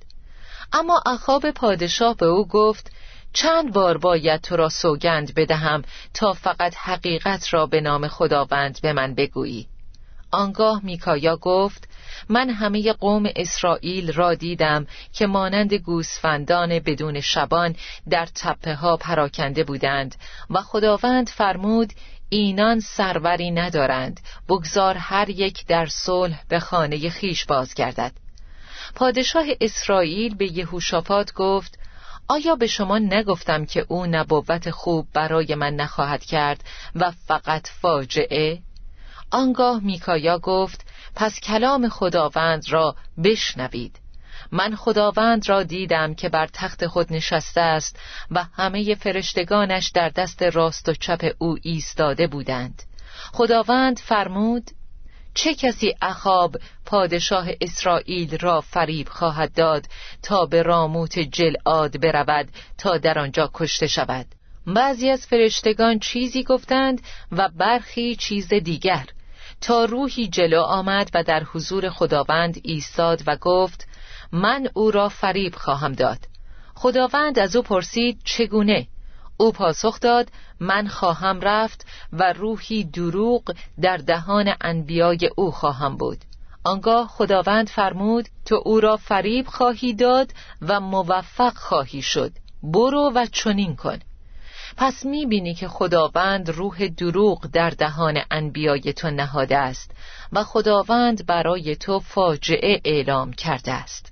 اما 0.72 1.02
اخاب 1.06 1.50
پادشاه 1.50 2.16
به 2.16 2.26
او 2.26 2.48
گفت 2.48 2.92
چند 3.32 3.72
بار 3.72 3.98
باید 3.98 4.40
تو 4.40 4.56
را 4.56 4.68
سوگند 4.68 5.34
بدهم 5.34 5.82
تا 6.14 6.32
فقط 6.32 6.74
حقیقت 6.76 7.54
را 7.54 7.66
به 7.66 7.80
نام 7.80 8.08
خداوند 8.08 8.80
به 8.82 8.92
من 8.92 9.14
بگویی. 9.14 9.66
آنگاه 10.30 10.80
میکایا 10.84 11.36
گفت 11.36 11.88
من 12.28 12.50
همه 12.50 12.92
قوم 12.92 13.24
اسرائیل 13.36 14.12
را 14.12 14.34
دیدم 14.34 14.86
که 15.12 15.26
مانند 15.26 15.74
گوسفندان 15.74 16.78
بدون 16.78 17.20
شبان 17.20 17.76
در 18.10 18.26
تپه 18.26 18.74
ها 18.74 18.96
پراکنده 18.96 19.64
بودند 19.64 20.14
و 20.50 20.60
خداوند 20.60 21.28
فرمود 21.28 21.92
اینان 22.28 22.80
سروری 22.80 23.50
ندارند 23.50 24.20
بگذار 24.48 24.94
هر 24.94 25.30
یک 25.30 25.66
در 25.66 25.86
صلح 25.86 26.42
به 26.48 26.60
خانه 26.60 27.10
خیش 27.10 27.44
بازگردد. 27.44 28.12
پادشاه 28.94 29.46
اسرائیل 29.60 30.34
به 30.34 30.52
یهوشافات 30.52 31.32
گفت 31.32 31.78
آیا 32.30 32.56
به 32.56 32.66
شما 32.66 32.98
نگفتم 32.98 33.64
که 33.64 33.86
او 33.88 34.06
نبوت 34.06 34.70
خوب 34.70 35.06
برای 35.14 35.54
من 35.54 35.74
نخواهد 35.74 36.24
کرد 36.24 36.64
و 36.94 37.10
فقط 37.10 37.68
فاجعه؟ 37.80 38.58
آنگاه 39.30 39.80
میکایا 39.84 40.38
گفت 40.38 40.86
پس 41.14 41.40
کلام 41.40 41.88
خداوند 41.88 42.62
را 42.68 42.96
بشنوید 43.24 43.96
من 44.52 44.74
خداوند 44.76 45.48
را 45.48 45.62
دیدم 45.62 46.14
که 46.14 46.28
بر 46.28 46.46
تخت 46.46 46.86
خود 46.86 47.12
نشسته 47.12 47.60
است 47.60 47.98
و 48.30 48.44
همه 48.52 48.94
فرشتگانش 48.94 49.88
در 49.88 50.08
دست 50.08 50.42
راست 50.42 50.88
و 50.88 50.92
چپ 50.92 51.34
او 51.38 51.56
ایستاده 51.62 52.26
بودند 52.26 52.82
خداوند 53.32 53.98
فرمود 53.98 54.70
چه 55.34 55.54
کسی 55.54 55.94
اخاب 56.02 56.56
پادشاه 56.86 57.46
اسرائیل 57.60 58.38
را 58.38 58.60
فریب 58.60 59.08
خواهد 59.08 59.54
داد 59.54 59.86
تا 60.22 60.46
به 60.46 60.62
راموت 60.62 61.18
جلعاد 61.18 62.00
برود 62.00 62.48
تا 62.78 62.98
در 62.98 63.18
آنجا 63.18 63.50
کشته 63.54 63.86
شود؟ 63.86 64.26
بعضی 64.66 65.10
از 65.10 65.26
فرشتگان 65.26 65.98
چیزی 65.98 66.42
گفتند 66.42 67.02
و 67.32 67.48
برخی 67.48 68.16
چیز 68.16 68.48
دیگر. 68.48 69.06
تا 69.60 69.84
روحی 69.84 70.28
جلو 70.28 70.60
آمد 70.60 71.10
و 71.14 71.22
در 71.22 71.42
حضور 71.44 71.90
خداوند 71.90 72.60
ایستاد 72.62 73.22
و 73.26 73.36
گفت 73.36 73.88
من 74.32 74.68
او 74.74 74.90
را 74.90 75.08
فریب 75.08 75.54
خواهم 75.54 75.92
داد. 75.92 76.18
خداوند 76.74 77.38
از 77.38 77.56
او 77.56 77.62
پرسید 77.62 78.20
چگونه؟ 78.24 78.86
او 79.40 79.52
پاسخ 79.52 80.00
داد 80.00 80.28
من 80.60 80.88
خواهم 80.88 81.40
رفت 81.40 81.86
و 82.12 82.32
روحی 82.32 82.84
دروغ 82.84 83.42
در 83.80 83.96
دهان 83.96 84.54
انبیای 84.60 85.30
او 85.36 85.50
خواهم 85.50 85.96
بود. 85.96 86.18
آنگاه 86.64 87.08
خداوند 87.08 87.68
فرمود 87.68 88.28
تو 88.44 88.62
او 88.64 88.80
را 88.80 88.96
فریب 88.96 89.46
خواهی 89.46 89.94
داد 89.94 90.32
و 90.62 90.80
موفق 90.80 91.54
خواهی 91.54 92.02
شد. 92.02 92.32
برو 92.62 93.12
و 93.14 93.26
چنین 93.32 93.76
کن. 93.76 93.98
پس 94.76 95.04
می‌بینی 95.04 95.54
که 95.54 95.68
خداوند 95.68 96.50
روح 96.50 96.88
دروغ 96.88 97.46
در 97.46 97.70
دهان 97.70 98.18
انبیای 98.30 98.92
تو 98.92 99.10
نهاده 99.10 99.58
است 99.58 99.90
و 100.32 100.44
خداوند 100.44 101.26
برای 101.26 101.76
تو 101.76 102.00
فاجعه 102.00 102.80
اعلام 102.84 103.32
کرده 103.32 103.72
است. 103.72 104.09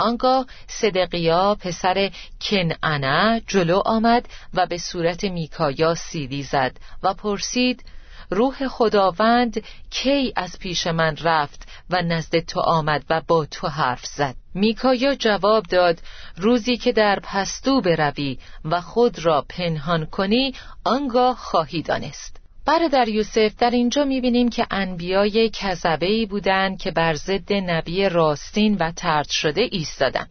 آنگاه 0.00 0.46
صدقیا 0.66 1.54
پسر 1.54 2.10
کنعنا 2.40 3.40
جلو 3.46 3.82
آمد 3.84 4.28
و 4.54 4.66
به 4.66 4.78
صورت 4.78 5.24
میکایا 5.24 5.94
سیلی 5.94 6.42
زد 6.42 6.76
و 7.02 7.14
پرسید 7.14 7.84
روح 8.30 8.68
خداوند 8.68 9.62
کی 9.90 10.32
از 10.36 10.58
پیش 10.58 10.86
من 10.86 11.16
رفت 11.16 11.68
و 11.90 12.02
نزد 12.02 12.38
تو 12.38 12.60
آمد 12.60 13.04
و 13.10 13.22
با 13.26 13.46
تو 13.46 13.68
حرف 13.68 14.06
زد؟ 14.06 14.34
میکایا 14.54 15.14
جواب 15.14 15.64
داد 15.64 16.02
روزی 16.36 16.76
که 16.76 16.92
در 16.92 17.20
پستو 17.22 17.80
بروی 17.80 18.38
و 18.64 18.80
خود 18.80 19.18
را 19.18 19.44
پنهان 19.48 20.06
کنی 20.06 20.54
آنگاه 20.84 21.36
خواهی 21.36 21.82
دانست. 21.82 22.39
برادر 22.66 23.08
یوسف 23.08 23.52
در 23.58 23.70
اینجا 23.70 24.04
می‌بینیم 24.04 24.48
که 24.48 24.66
انبیای 24.70 25.50
کذبه 25.52 26.26
بودند 26.26 26.78
که 26.78 26.90
بر 26.90 27.14
ضد 27.14 27.52
نبی 27.52 28.08
راستین 28.08 28.76
و 28.80 28.92
ترد 28.92 29.28
شده 29.28 29.68
ایستادن. 29.70 30.26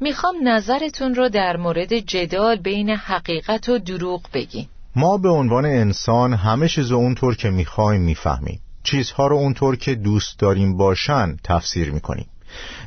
می‌خوام 0.00 0.48
نظرتون 0.48 1.14
رو 1.14 1.28
در 1.28 1.56
مورد 1.56 1.98
جدال 1.98 2.56
بین 2.56 2.90
حقیقت 2.90 3.68
و 3.68 3.78
دروغ 3.78 4.22
بگیم 4.34 4.68
ما 4.96 5.18
به 5.18 5.28
عنوان 5.28 5.64
انسان 5.64 6.34
همه 6.34 6.68
چیز 6.68 6.92
اونطور 6.92 7.36
که 7.36 7.50
می‌خوایم 7.50 8.00
می‌فهمیم. 8.00 8.60
چیزها 8.82 9.26
رو 9.26 9.36
اونطور 9.36 9.76
که 9.76 9.94
دوست 9.94 10.38
داریم 10.38 10.76
باشن 10.76 11.36
تفسیر 11.44 11.90
می‌کنیم. 11.90 12.26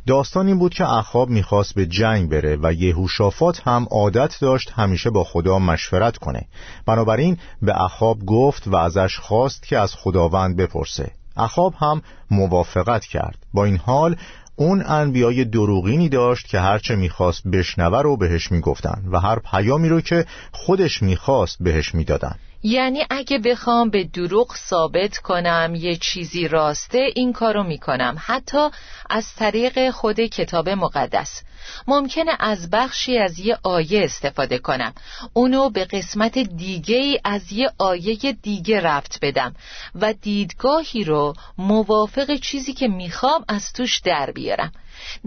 داستان 0.08 0.48
این 0.48 0.60
بود 0.60 0.74
که 0.74 0.94
اخاب 0.94 1.30
می‌خواست 1.30 1.76
به 1.76 1.86
جنگ 1.86 2.30
بره 2.30 2.58
و 2.64 2.74
یهوشافات 2.74 3.68
هم 3.68 3.88
عادت 3.92 4.38
داشت 4.42 4.72
همیشه 4.76 5.10
با 5.10 5.24
خدا 5.24 5.60
مشورت 5.60 6.18
کنه. 6.18 6.48
بنابراین 6.86 7.38
به 7.62 7.82
اخاب 7.82 8.26
گفت 8.26 8.68
و 8.68 8.76
ازش 8.76 9.18
خواست 9.20 9.64
که 9.68 9.78
از 9.78 9.96
خداوند 9.96 10.56
بپرسه. 10.58 11.12
اخاب 11.38 11.74
هم 11.80 12.02
موافقت 12.32 13.06
کرد. 13.06 13.38
با 13.54 13.66
این 13.66 13.78
حال 13.78 14.16
اون 14.56 14.84
انبیای 14.88 15.46
دروغینی 15.46 16.10
داشت 16.10 16.48
که 16.48 16.60
هرچه 16.60 16.96
می‌خواست 16.96 17.48
بشنوه 17.48 18.02
رو 18.02 18.18
بهش 18.18 18.52
می‌گفتن 18.52 19.04
و 19.12 19.20
هر 19.20 19.40
پیامی 19.40 19.90
رو 19.90 20.02
که 20.02 20.26
خودش 20.52 21.04
می‌خواست 21.04 21.58
بهش 21.60 21.96
می‌دادن. 21.96 22.36
یعنی 22.64 23.06
اگه 23.10 23.40
بخوام 23.40 23.90
به 23.90 24.04
دروغ 24.04 24.56
ثابت 24.56 25.18
کنم 25.18 25.74
یه 25.76 25.96
چیزی 25.96 26.48
راسته 26.48 27.10
این 27.16 27.34
کارو 27.34 27.64
می‌کنم. 27.64 28.16
حتی 28.20 28.70
از 29.10 29.36
طریق 29.36 29.90
خود 29.90 30.20
کتاب 30.20 30.70
مقدس. 30.70 31.44
ممکنه 31.88 32.32
از 32.40 32.70
بخشی 32.70 33.18
از 33.18 33.40
یه 33.40 33.58
آیه 33.64 34.04
استفاده 34.04 34.58
کنم. 34.58 34.94
اونو 35.34 35.70
به 35.70 35.86
قسمت 35.86 36.38
دیگه 36.38 37.22
از 37.24 37.52
یه 37.52 37.72
آیه 37.78 38.16
دیگه 38.42 38.82
رفت 38.82 39.20
بدم 39.22 39.54
و 39.96 40.14
دیدگاهی 40.14 41.04
رو 41.04 41.34
موافق 41.58 42.36
چیزی 42.36 42.74
که 42.74 42.88
می‌خوام 42.88 43.46
از 43.48 43.74
توش 43.74 44.00
در 44.00 44.32
بیارم. 44.32 44.72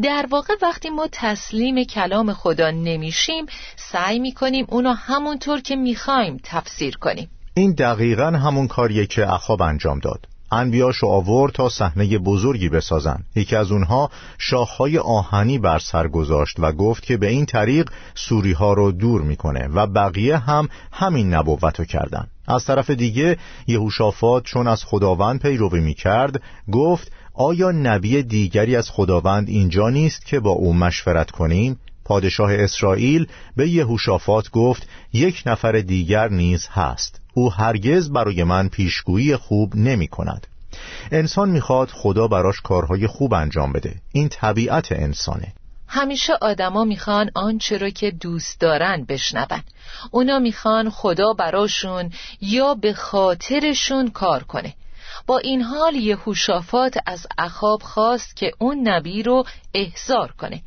در 0.03 0.27
واقع 0.31 0.55
وقتی 0.63 0.91
ما 0.91 1.09
تسلیم 1.13 1.85
کلام 1.85 2.33
خدا 2.33 2.71
نمیشیم 2.71 3.47
سعی 3.77 4.19
می‌کنیم 4.19 4.67
اونو 4.69 4.93
همونطور 4.93 5.61
که 5.61 5.77
می‌خوایم 5.77 6.41
تفسیر 6.45 6.97
کنیم. 6.97 7.31
این 7.55 7.73
دقیقا 7.73 8.27
همون 8.27 8.69
کاریه 8.69 9.07
که 9.07 9.33
اخاب 9.33 9.63
انجام 9.63 9.99
داد. 9.99 10.32
انبیاشو 10.53 11.07
آورد 11.07 11.53
تا 11.53 11.69
صحنه 11.69 12.19
بزرگی 12.19 12.69
بسازن 12.69 13.25
یکی 13.37 13.57
از 13.57 13.73
اونها 13.73 14.11
شاخهای 14.39 14.99
آهنی 14.99 15.59
بر 15.59 15.79
سر 15.79 16.09
گذاشت 16.09 16.57
و 16.59 16.73
گفت 16.73 17.03
که 17.03 17.17
به 17.17 17.29
این 17.29 17.47
طریق 17.47 17.91
سوری 18.15 18.53
ها 18.53 18.73
رو 18.73 18.93
دور 18.93 19.23
می‌کنه 19.23 19.69
و 19.69 19.87
بقیه 19.87 20.37
هم 20.37 20.69
همین 20.93 21.35
نبوتو 21.35 21.85
کردن. 21.85 22.27
از 22.47 22.65
طرف 22.65 22.91
دیگه 22.91 23.37
یهوشافات 23.67 24.45
چون 24.45 24.67
از 24.67 24.85
خداوند 24.85 25.41
پیروی 25.41 25.81
می‌کرد 25.81 26.43
گفت 26.73 27.13
آیا 27.35 27.71
نبی 27.71 28.23
دیگری 28.23 28.77
از 28.77 28.91
خداوند 28.91 29.49
اینجا 29.49 29.89
نیست 29.89 30.27
که 30.27 30.41
با 30.41 30.51
او 30.51 30.75
مشورت 30.75 31.31
کنیم؟ 31.31 31.79
پادشاه 32.05 32.55
اسرائیل 32.55 33.27
به 33.57 33.69
یهوشافات 33.69 34.51
گفت 34.51 34.89
یک 35.13 35.43
نفر 35.47 35.73
دیگر 35.73 36.29
نیز 36.29 36.69
هست. 36.71 37.22
او 37.35 37.53
هرگز 37.53 38.11
برای 38.11 38.45
من 38.45 38.69
پیشگویی 38.69 39.37
خوب 39.37 39.77
نمی 39.77 40.09
کند. 40.09 40.47
انسان 41.11 41.51
می‌خواد 41.51 41.89
خدا 41.89 42.29
براش 42.29 42.61
کارهای 42.61 43.07
خوب 43.07 43.35
انجام 43.35 43.73
بده. 43.73 43.95
این 44.13 44.29
طبیعت 44.29 44.93
انسانه. 44.93 45.53
همیشه 45.89 46.33
آدما 46.41 46.85
می‌خوان 46.85 47.31
آنچه 47.35 47.79
رو 47.79 47.91
که 47.91 48.11
دوست 48.11 48.61
دارن 48.61 49.05
بشنون. 49.05 49.63
اونا 50.11 50.39
می‌خوان 50.39 50.91
خدا 50.91 51.33
براشون 51.33 52.11
یا 52.41 52.75
به 52.75 52.93
خاطرشون 52.93 54.11
کار 54.11 54.43
کنه. 54.43 54.75
با 55.27 55.39
این 55.39 55.63
حال 55.63 55.95
یهوشافات 55.95 56.97
از 57.07 57.27
اخاب 57.39 57.83
خواست 57.83 58.37
که 58.37 58.53
اون 58.59 58.89
نبی 58.89 59.23
رو 59.23 59.45
احضار 59.75 60.33
کنه. 60.33 60.63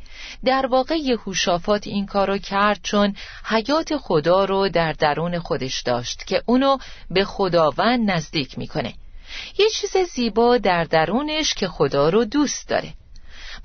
در 0.45 0.65
واقع 0.65 0.95
یهوشافات 0.95 1.87
این 1.87 2.05
کارو 2.05 2.37
کرد 2.37 2.79
چون 2.83 3.15
حیات 3.45 3.97
خدا 3.97 4.45
رو 4.45 4.69
در 4.69 4.93
درون 4.93 5.39
خودش 5.39 5.81
داشت 5.81 6.27
که 6.27 6.43
اونو 6.45 6.77
به 7.11 7.25
خداوند 7.25 8.11
نزدیک 8.11 8.57
می‌کنه. 8.57 8.93
یه 9.57 9.69
چیز 9.69 9.97
زیبا 10.15 10.57
در 10.57 10.83
درونش 10.83 11.53
که 11.53 11.67
خدا 11.67 12.09
رو 12.09 12.25
دوست 12.25 12.69
داره. 12.69 12.93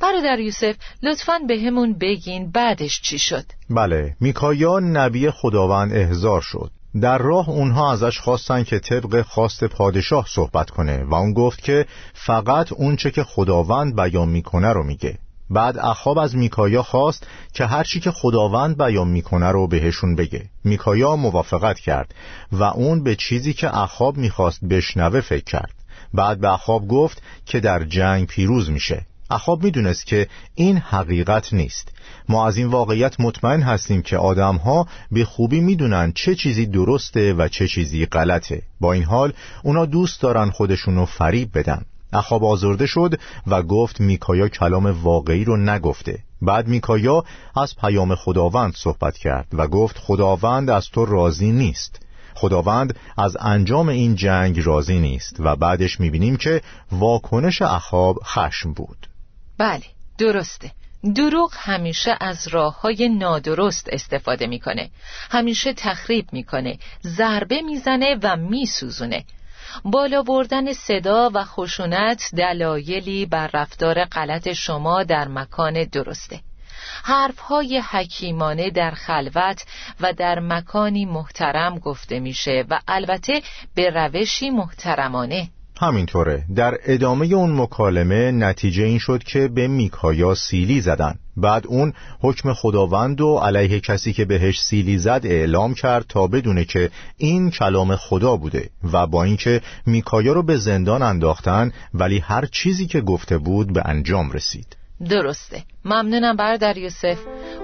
برادر 0.01 0.39
یوسف 0.39 0.77
لطفا 1.03 1.39
به 1.49 1.61
همون 1.61 1.99
بگین 1.99 2.51
بعدش 2.51 3.01
چی 3.01 3.19
شد؟ 3.19 3.45
بله 3.71 4.17
میکایا 4.21 4.79
نبی 4.81 5.31
خداوند 5.31 5.93
احضار 5.93 6.41
شد. 6.41 6.71
در 7.01 7.19
راه 7.19 7.49
اونها 7.49 7.93
ازش 7.93 8.19
خواستن 8.19 8.63
که 8.63 8.79
طبق 8.79 9.23
خواست 9.23 9.65
پادشاه 9.65 10.27
صحبت 10.29 10.71
کنه 10.71 11.05
و 11.05 11.15
اون 11.15 11.33
گفت 11.33 11.63
که 11.63 11.87
فقط 12.15 12.73
اونچه 12.73 13.11
که 13.11 13.25
خداوند 13.25 13.97
بیان 13.97 14.29
می‌کنه 14.29 14.73
رو 14.73 14.83
میگه. 14.83 15.19
بعد 15.51 15.79
اخاب 15.79 16.19
از 16.19 16.37
میکایا 16.37 16.83
خواست 16.83 17.27
که 17.55 17.67
هرچی 17.67 18.01
که 18.01 18.11
خداوند 18.11 18.79
بیان 18.79 19.09
می‌کنه 19.09 19.51
رو 19.51 19.67
بهشون 19.67 20.17
بگه. 20.17 20.45
میکایا 20.65 21.17
موافقت 21.17 21.79
کرد 21.79 22.15
و 22.53 22.63
اون 22.63 23.03
به 23.03 23.17
چیزی 23.17 23.53
که 23.53 23.79
اخاب 23.79 24.17
می‌خواست 24.17 24.65
بشنوه 24.65 25.21
فکر 25.21 25.45
کرد. 25.45 25.75
بعد 26.15 26.41
به 26.41 26.53
اخاب 26.53 26.89
گفت 26.89 27.23
که 27.47 27.61
در 27.61 27.85
جنگ 27.85 28.27
پیروز 28.27 28.71
میشه. 28.71 29.07
اخاب 29.31 29.63
می‌دونست 29.65 30.07
که 30.07 30.29
این 30.55 30.79
حقیقت 30.79 31.53
نیست. 31.53 31.93
ما 32.29 32.47
از 32.47 32.57
این 32.57 32.67
واقعیت 32.67 33.21
مطمئن 33.21 33.63
هستیم 33.63 34.03
که 34.03 34.17
آدمها 34.17 34.87
به 35.13 35.25
خوبی 35.25 35.61
می‌دونن 35.61 36.13
چه 36.13 36.35
چیزی 36.35 36.67
درسته 36.67 37.33
و 37.33 37.49
چه 37.49 37.69
چیزی 37.69 38.07
غلطه. 38.07 38.63
با 38.81 38.93
این 38.93 39.05
حال 39.05 39.33
اونا 39.63 39.87
دوست 39.87 40.23
دارن 40.23 40.51
خودشونو 40.51 41.05
فریب 41.05 41.59
بدن. 41.59 41.85
اخاب 42.13 42.45
آزرده 42.45 42.87
شد 42.87 43.21
و 43.47 43.63
گفت 43.63 44.01
میکایا 44.01 44.49
کلام 44.49 45.03
واقعی 45.03 45.45
رو 45.45 45.57
نگفته. 45.57 46.19
بعد 46.43 46.69
میکایا 46.69 47.25
از 47.57 47.77
پیام 47.77 48.15
خداوند 48.15 48.75
صحبت 48.77 49.19
کرد 49.19 49.47
و 49.53 49.67
گفت 49.67 49.99
خداوند 49.99 50.71
از 50.71 50.89
تو 50.89 51.05
راضی 51.05 51.53
نیست. 51.53 52.01
خداوند 52.35 52.99
از 53.17 53.37
انجام 53.41 53.89
این 53.89 54.15
جنگ 54.15 54.61
راضی 54.65 54.99
نیست 54.99 55.37
و 55.39 55.57
بعدش 55.57 56.01
می‌بینیم 56.01 56.37
که 56.37 56.63
واکنش 56.93 57.63
اخاب 57.63 58.19
خشم 58.25 58.73
بود. 58.73 59.10
بله 59.61 59.83
درسته. 60.19 60.71
دروغ 61.17 61.53
همیشه 61.57 62.17
از 62.21 62.49
راه 62.49 62.81
های 62.81 63.09
نادرست 63.09 63.89
استفاده 63.93 64.47
می‌کنه. 64.47 64.91
همیشه 65.31 65.73
تخریب 65.73 66.27
می‌کنه 66.33 66.79
ضربه 67.03 67.61
می‌زنه 67.63 68.19
و 68.23 68.37
میسوزونه. 68.37 69.25
بالا 69.85 70.23
بردن 70.23 70.73
صدا 70.73 71.31
و 71.35 71.45
خشونت 71.45 72.31
دلایلی 72.37 73.27
بر 73.27 73.51
رفتار 73.55 74.05
غلط 74.05 74.53
شما 74.53 75.03
در 75.03 75.29
مکان 75.29 75.85
درسته. 75.85 76.41
حرفهای 77.05 77.79
حکیمانه 77.91 78.71
در 78.71 78.91
خلوت 78.91 79.65
و 80.01 80.13
در 80.13 80.39
مکانی 80.39 81.05
محترم 81.05 81.79
گفته 81.79 82.21
میشه 82.21 82.65
و 82.71 82.81
البته 82.89 83.43
به 83.75 83.91
روشی 83.91 84.51
محترمانه. 84.51 85.49
همینطوره. 85.81 86.45
در 86.57 86.79
ادامه 86.85 87.27
اون 87.27 87.61
مکالمه 87.61 88.31
نتیجه 88.31 88.85
این 88.85 88.99
شد 88.99 89.23
که 89.23 89.49
به 89.49 89.69
میکایا 89.69 90.35
سیلی 90.35 90.81
زدن. 90.81 91.15
بعد 91.37 91.67
اون 91.67 91.93
حکم 92.21 92.53
خداوند 92.53 93.21
و 93.21 93.37
علیه 93.37 93.81
کسی 93.81 94.13
که 94.13 94.25
بهش 94.25 94.61
سیلی 94.61 94.99
زد 94.99 95.21
اعلام 95.25 95.75
کرد 95.75 96.05
تا 96.09 96.27
بدونه 96.27 96.65
که 96.65 96.91
این 97.17 97.51
کلام 97.51 97.97
خدا 97.97 98.37
بوده 98.37 98.71
و 98.93 99.07
با 99.07 99.25
اینکه 99.25 99.61
میکایا 99.87 100.33
رو 100.33 100.43
به 100.43 100.57
زندان 100.57 101.03
انداختن 101.03 101.73
ولی 101.95 102.19
هر 102.19 102.47
چیزی 102.47 102.87
که 102.87 103.01
گفته 103.01 103.39
بود 103.39 103.73
به 103.73 103.83
انجام 103.85 104.33
رسید. 104.33 104.77
درسته. 105.09 105.63
ممنونم 105.85 106.37
برادر 106.37 106.77
یوسف 106.77 107.19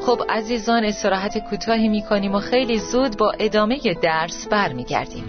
خب 0.07 0.21
عزیزان 0.29 0.85
استراحت 0.85 1.39
کوتاهی 1.39 1.89
می‌کنیم 1.89 2.35
و 2.35 2.41
خیلی 2.41 2.79
زود 2.79 3.17
با 3.17 3.33
ادامه 3.39 3.79
درس 4.03 4.49
برمیگردیم. 4.49 5.25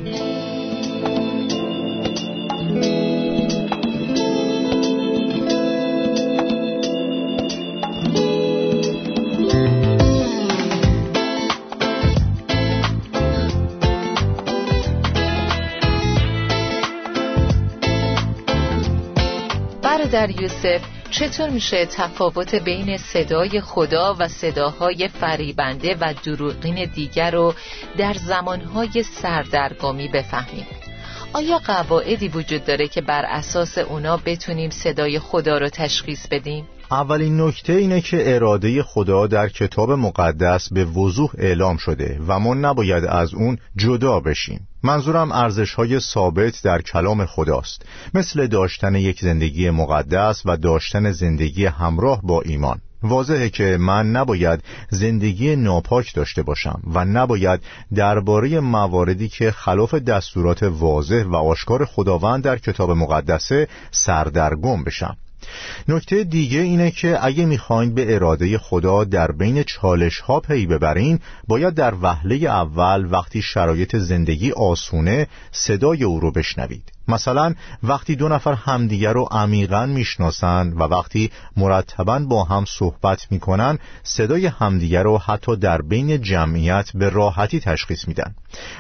در 20.07 20.41
یوسف 20.41 20.81
چطور 21.11 21.49
میشه 21.49 21.85
تفاوت 21.85 22.55
بین 22.55 22.97
صدای 22.97 23.61
خدا 23.61 24.15
و 24.19 24.27
صداهای 24.27 25.07
فریبنده 25.07 25.95
و 26.01 26.13
دروغین 26.23 26.85
دیگر 26.85 27.31
رو 27.31 27.53
در 27.97 28.13
زمانهای 28.13 29.03
سردرگمی 29.03 30.07
بفهمیم 30.07 30.67
آیا 31.33 31.57
قواعدی 31.57 32.27
وجود 32.27 32.65
داره 32.65 32.87
که 32.87 33.01
بر 33.01 33.25
اساس 33.25 33.77
اونا 33.77 34.17
بتونیم 34.17 34.69
صدای 34.69 35.19
خدا 35.19 35.57
رو 35.57 35.69
تشخیص 35.69 36.27
بدیم؟ 36.27 36.67
اولین 36.91 37.41
نکته 37.41 37.73
اینه 37.73 38.02
که 38.02 38.36
اراده 38.36 38.84
خدا 38.84 39.28
در 39.28 39.50
کتاب 39.50 39.91
مقدس 39.91 40.73
به 40.73 40.86
وضوح 40.86 41.30
اعلام 41.38 41.78
شده 41.78 42.19
و 42.28 42.39
ما 42.39 42.54
نباید 42.54 43.06
از 43.06 43.34
اون 43.34 43.58
جدا 43.76 44.19
بشیم. 44.19 44.67
منظورم 44.84 45.32
ارزش 45.32 45.73
های 45.73 46.00
ثابت 46.00 46.63
در 46.63 46.82
کلام 46.82 47.26
خداست 47.26 47.82
مثل 48.13 48.47
داشتن 48.47 48.95
یک 48.95 49.21
زندگی 49.21 49.69
مقدس 49.69 50.41
و 50.45 50.58
داشتن 50.58 51.12
زندگی 51.12 51.65
همراه 51.65 52.21
با 52.23 52.41
ایمان. 52.41 52.82
واضحه 53.04 53.50
که 53.50 53.78
من 53.80 54.12
نباید 54.12 54.63
زندگی 54.89 55.56
ناپاک 55.56 56.13
داشته 56.15 56.43
باشم 56.43 56.82
و 56.93 57.06
نباید 57.06 57.60
درباره 57.95 58.60
مواردی 58.60 59.30
که 59.30 59.52
خلاف 59.52 59.93
دستورات 59.93 60.63
واضح 60.63 61.23
و 61.23 61.36
آشکار 61.36 61.86
خداوند 61.86 62.43
در 62.43 62.58
کتاب 62.58 62.91
مقدسه 62.91 63.67
سردرگم 63.91 64.84
بشم. 64.84 65.17
نکته 65.88 66.23
دیگه 66.23 66.60
اینه 66.60 66.91
که 66.91 67.25
اگه 67.25 67.45
می‌خواین 67.45 67.93
به 67.93 68.15
اراده 68.15 68.57
خدا 68.57 69.03
در 69.03 69.31
بین 69.31 69.63
چالش 69.63 70.19
ها 70.19 70.39
پی 70.39 70.65
ببرین 70.65 71.19
باید 71.47 71.73
در 71.73 71.93
وهله 72.01 72.36
اول 72.36 73.07
وقتی 73.12 73.41
شرایط 73.41 73.95
زندگی 73.95 74.51
آسونه 74.51 75.27
صدای 75.51 76.03
او 76.03 76.19
رو 76.19 76.31
بشنوید. 76.31 76.96
مثلا 77.07 77.53
وقتی 77.83 78.15
دو 78.15 78.29
نفر 78.29 78.53
همدیگر 78.53 79.13
رو 79.13 79.27
عمیقا 79.31 79.85
می‌شناسن 79.85 80.73
و 80.73 80.83
وقتی 80.83 81.31
مرتبا 81.57 82.19
با 82.19 82.43
هم 82.43 82.65
صحبت 82.67 83.27
می‌کنن 83.31 83.79
صدای 84.03 84.45
همدیگر 84.45 85.03
رو 85.03 85.17
حتی 85.17 85.55
در 85.55 85.81
بین 85.81 86.21
جمعیت 86.21 86.91
به 86.93 87.09
راحتی 87.09 87.59
تشخیص 87.59 88.07
میدن. 88.07 88.35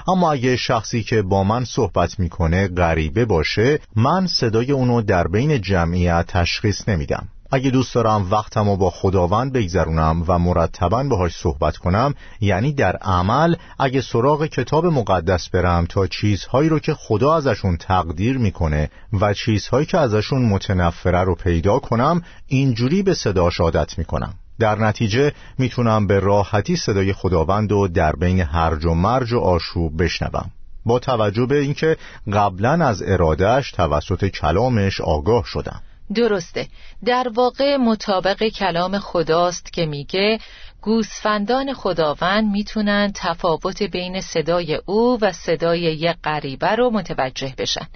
اما 0.07 0.31
اگه 0.31 0.55
شخصی 0.55 1.03
که 1.03 1.21
با 1.21 1.43
من 1.43 1.65
صحبت 1.65 2.19
می‌کنه 2.19 2.67
غریبه 2.67 3.25
باشه 3.25 3.79
من 3.95 4.27
صدای 4.27 4.71
اونو 4.71 5.01
در 5.01 5.27
بین 5.27 5.61
جمعیت 5.61 6.25
تشخیص 6.27 6.89
نمیدم. 6.89 7.27
اگه 7.51 7.69
دوست 7.69 7.95
دارم 7.95 8.31
وقتم 8.31 8.69
رو 8.69 8.75
با 8.75 8.89
خداوند 8.89 9.53
بگذرونم 9.53 10.23
و 10.27 10.39
مرتبا 10.39 11.03
باهاش 11.03 11.35
صحبت 11.35 11.77
کنم 11.77 12.13
یعنی 12.41 12.73
در 12.73 12.95
عمل 12.95 13.55
اگه 13.79 14.01
سراغ 14.01 14.45
کتاب 14.45 14.85
مقدس 14.85 15.49
برم 15.49 15.85
تا 15.85 16.07
چیزهایی 16.07 16.69
رو 16.69 16.79
که 16.79 16.93
خدا 16.93 17.35
ازشون 17.35 17.77
تقدیر 17.77 18.37
می‌کنه 18.37 18.89
و 19.21 19.33
چیزهایی 19.33 19.85
که 19.85 19.97
ازشون 19.97 20.45
متنفره 20.45 21.23
رو 21.23 21.35
پیدا 21.35 21.79
کنم 21.79 22.21
اینجوری 22.47 23.03
به 23.03 23.13
صداش 23.13 23.59
عادت 23.59 23.97
می‌کنم. 23.97 24.33
در 24.59 24.79
نتیجه 24.79 25.31
می‌تونم 25.57 26.07
به 26.07 26.19
راحتی 26.19 26.75
صدای 26.75 27.13
خداوند 27.13 27.71
رو 27.71 27.87
در 27.87 28.15
بین 28.15 28.39
هرج 28.39 28.85
و 28.85 28.93
مرج 28.93 29.33
و 29.33 29.39
آشوب 29.39 30.03
بشنوم. 30.03 30.51
با 30.85 30.99
توجه 30.99 31.45
به 31.45 31.57
اینکه 31.57 31.97
قبلا 32.33 32.85
از 32.85 33.03
ارادهش 33.05 33.71
توسط 33.71 34.25
کلامش 34.25 35.01
آگاه 35.01 35.43
شدم. 35.45 35.81
درسته. 36.15 36.67
در 37.05 37.31
واقع 37.33 37.77
مطابق 37.77 38.43
کلام 38.43 38.99
خداست 38.99 39.73
که 39.73 39.85
میگه 39.85 40.39
گوسفندان 40.81 41.73
خداوند 41.73 42.51
می‌تونن 42.51 43.11
تفاوت 43.15 43.83
بین 43.83 44.21
صدای 44.21 44.75
او 44.85 45.17
و 45.21 45.31
صدای 45.31 45.79
یک 45.79 46.17
غریبه 46.23 46.75
رو 46.75 46.89
متوجه 46.89 47.53
بشن. 47.57 47.87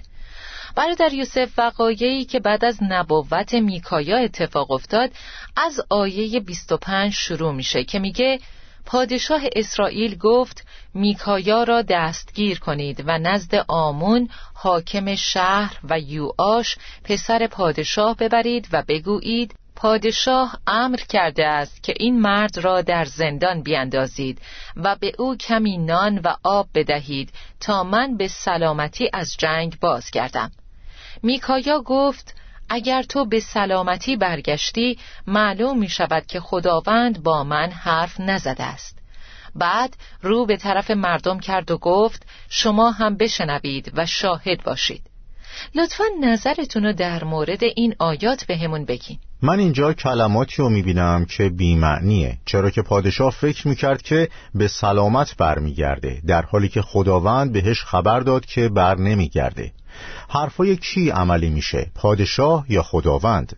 برادر 0.76 1.12
یوسف 1.12 1.50
وقایعی 1.58 2.24
که 2.24 2.40
بعد 2.40 2.64
از 2.64 2.78
نبوت 2.82 3.54
میکایا 3.54 4.16
اتفاق 4.16 4.70
افتاد 4.70 5.10
از 5.56 5.80
آیه 5.90 6.40
25 6.40 7.12
شروع 7.12 7.52
میشه 7.52 7.84
که 7.84 7.98
میگه 7.98 8.38
پادشاه 8.86 9.42
اسرائیل 9.56 10.18
گفت 10.18 10.66
میکایا 10.94 11.62
را 11.62 11.82
دستگیر 11.82 12.58
کنید 12.58 13.04
و 13.06 13.18
نزد 13.18 13.64
آمون 13.68 14.28
حاکم 14.54 15.14
شهر 15.14 15.78
و 15.84 15.98
یوآش 15.98 16.76
پسر 17.04 17.46
پادشاه 17.46 18.16
ببرید 18.16 18.68
و 18.72 18.82
بگویید 18.88 19.54
پادشاه 19.76 20.58
امر 20.66 20.96
کرده 20.96 21.46
است 21.46 21.82
که 21.82 21.94
این 21.96 22.20
مرد 22.20 22.58
را 22.58 22.82
در 22.82 23.04
زندان 23.04 23.62
بیندازید 23.62 24.38
و 24.76 24.96
به 25.00 25.12
او 25.18 25.36
کمی 25.36 25.78
نان 25.78 26.18
و 26.18 26.34
آب 26.42 26.68
بدهید 26.74 27.32
تا 27.60 27.84
من 27.84 28.16
به 28.16 28.28
سلامتی 28.28 29.10
از 29.12 29.36
جنگ 29.38 29.80
بازگردم. 29.80 30.50
میکایا 31.22 31.80
گفت 31.80 32.34
اگر 32.68 33.02
تو 33.02 33.24
به 33.24 33.40
سلامتی 33.40 34.16
برگشتی 34.16 34.98
معلوم 35.26 35.78
می 35.78 35.88
شود 35.88 36.26
که 36.26 36.40
خداوند 36.40 37.22
با 37.22 37.44
من 37.44 37.70
حرف 37.70 38.20
نزده 38.20 38.64
است. 38.64 38.98
بعد 39.54 39.96
رو 40.22 40.46
به 40.46 40.56
طرف 40.56 40.90
مردم 40.90 41.40
کرد 41.40 41.70
و 41.70 41.78
گفت 41.78 42.26
شما 42.48 42.90
هم 42.90 43.16
بشنوید 43.16 43.92
و 43.94 44.06
شاهد 44.06 44.62
باشید. 44.64 45.02
لطفا 45.74 46.04
نظرتون 46.20 46.84
رو 46.84 46.92
در 46.92 47.24
مورد 47.24 47.64
این 47.76 47.94
آیات 47.98 48.44
به 48.46 48.56
همون 48.56 48.84
بگین. 48.84 49.18
من 49.42 49.58
اینجا 49.58 49.92
کلماتی 49.92 50.56
رو 50.56 50.68
می‌بینم 50.68 51.24
که 51.24 51.48
بیمعنیه 51.48 52.38
چرا 52.44 52.70
که 52.70 52.82
پادشاه 52.82 53.30
فکر 53.30 53.68
می‌کرد 53.68 54.02
که 54.02 54.28
به 54.54 54.68
سلامت 54.68 55.36
برمیگرده 55.36 56.22
در 56.26 56.42
حالی 56.42 56.68
که 56.68 56.82
خداوند 56.82 57.52
بهش 57.52 57.82
خبر 57.82 58.20
داد 58.20 58.46
که 58.46 58.68
بر 58.68 58.98
نمیگرده. 58.98 59.72
حرفای 60.28 60.76
کی 60.76 61.10
عملی 61.10 61.50
میشه 61.50 61.90
پادشاه 61.94 62.64
یا 62.68 62.82
خداوند؟ 62.82 63.56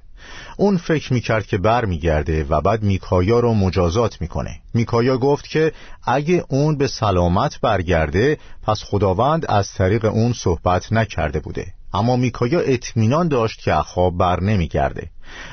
اون 0.56 0.76
فکر 0.76 1.12
می‌کرد 1.12 1.46
که 1.46 1.58
بر 1.58 1.84
میگرده 1.84 2.44
و 2.44 2.60
بعد 2.60 2.82
میکایا 2.82 3.40
رو 3.40 3.54
مجازات 3.54 4.20
می‌کنه. 4.20 4.60
میکایا 4.74 5.18
گفت 5.18 5.48
که 5.48 5.72
اگه 6.04 6.44
اون 6.48 6.78
به 6.78 6.86
سلامت 6.86 7.60
برگرده 7.60 8.38
پس 8.62 8.82
خداوند 8.84 9.46
از 9.48 9.72
طریق 9.72 10.04
اون 10.04 10.32
صحبت 10.32 10.92
نکرده 10.92 11.40
بوده. 11.40 11.66
اما 11.94 12.16
میکایا 12.16 12.60
اطمینان 12.60 13.28
داشت 13.28 13.60
که 13.60 13.74
اخاب 13.74 14.18
بر 14.18 14.40
نمیگرده. 14.40 15.10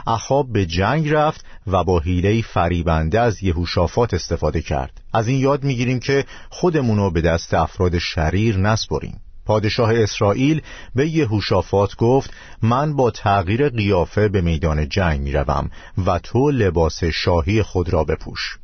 اخاب 0.08 0.54
به 0.54 0.66
جنگ 0.66 1.10
رفت 1.10 1.46
و 1.68 1.84
با 1.84 2.00
حیله 2.00 2.42
فریبنده 2.42 3.20
از 3.20 3.44
یهوشافات 3.44 4.14
استفاده 4.14 4.62
کرد. 4.62 5.02
از 5.14 5.28
این 5.28 5.40
یاد 5.40 5.64
می‌گیریم 5.64 6.00
که 6.00 6.26
خودمونو 6.50 7.10
به 7.10 7.22
دست 7.22 7.54
افراد 7.54 7.98
شریر 7.98 8.58
نسپریم. 8.58 9.20
پادشاه 9.46 9.94
اسرائیل 9.96 10.62
به 10.96 11.10
یهوشافات 11.10 11.96
گفت 11.96 12.34
من 12.62 12.96
با 12.96 13.12
تغییر 13.12 13.70
قیافه 13.70 14.28
به 14.28 14.42
میدان 14.42 14.90
جنگ 14.90 15.22
می‌روم 15.22 15.72
و 16.06 16.20
تو 16.20 16.52
لباس 16.52 17.04
شاهی 17.04 17.64
خود 17.64 17.94
را 17.94 18.04
بپوش. 18.04 18.61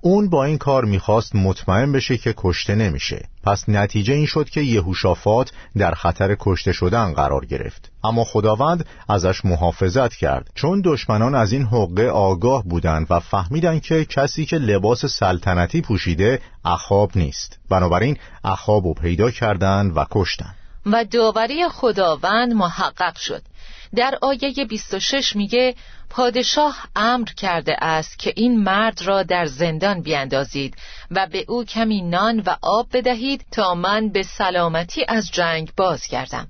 اون 0.00 0.28
با 0.30 0.44
این 0.44 0.58
کار 0.58 0.84
می‌خواست 0.84 1.34
مطمئن 1.34 1.92
بشه 1.92 2.16
که 2.16 2.34
کشته 2.36 2.74
نمیشه. 2.74 3.28
پس 3.44 3.68
نتیجه 3.68 4.14
این 4.14 4.26
شد 4.26 4.50
که 4.50 4.60
یهوشافات 4.60 5.52
در 5.76 5.94
خطر 5.94 6.36
کشته 6.40 6.72
شدن 6.72 7.12
قرار 7.12 7.46
گرفت. 7.46 7.90
اما 8.04 8.24
خداوند 8.24 8.86
ازش 9.08 9.44
محافظت 9.44 10.14
کرد. 10.14 10.50
چون 10.54 10.82
دشمنان 10.84 11.34
از 11.34 11.52
این 11.52 11.62
حقه 11.62 12.08
آگاه 12.08 12.64
بودند 12.64 13.06
و 13.10 13.20
فهمیدند 13.20 13.82
که 13.82 14.04
کسی 14.04 14.46
که 14.46 14.58
لباس 14.58 15.06
سلطنتی 15.06 15.80
پوشیده 15.80 16.40
اخاب 16.64 17.10
نیست. 17.14 17.58
بنابراین 17.70 18.16
اخاب 18.44 18.86
رو 18.86 18.94
پیدا 18.94 19.30
کردند 19.30 19.96
و 19.96 20.04
کشتن 20.10 20.54
و 20.86 21.04
داوری 21.04 21.68
خداوند 21.68 22.52
محقق 22.52 23.16
شد. 23.16 23.42
در 23.94 24.18
آیه 24.22 24.64
26 24.64 25.36
میگه 25.36 25.74
پادشاه 26.10 26.88
امر 26.96 27.26
کرده 27.26 27.84
است 27.84 28.18
که 28.18 28.32
این 28.36 28.60
مرد 28.60 29.02
را 29.02 29.22
در 29.22 29.46
زندان 29.46 30.02
بیندازید 30.02 30.76
و 31.10 31.26
به 31.26 31.44
او 31.48 31.64
کمی 31.64 32.02
نان 32.02 32.40
و 32.40 32.56
آب 32.62 32.86
بدهید 32.92 33.44
تا 33.52 33.74
من 33.74 34.08
به 34.08 34.22
سلامتی 34.22 35.04
از 35.08 35.30
جنگ 35.30 35.72
بازگردم. 35.76 36.48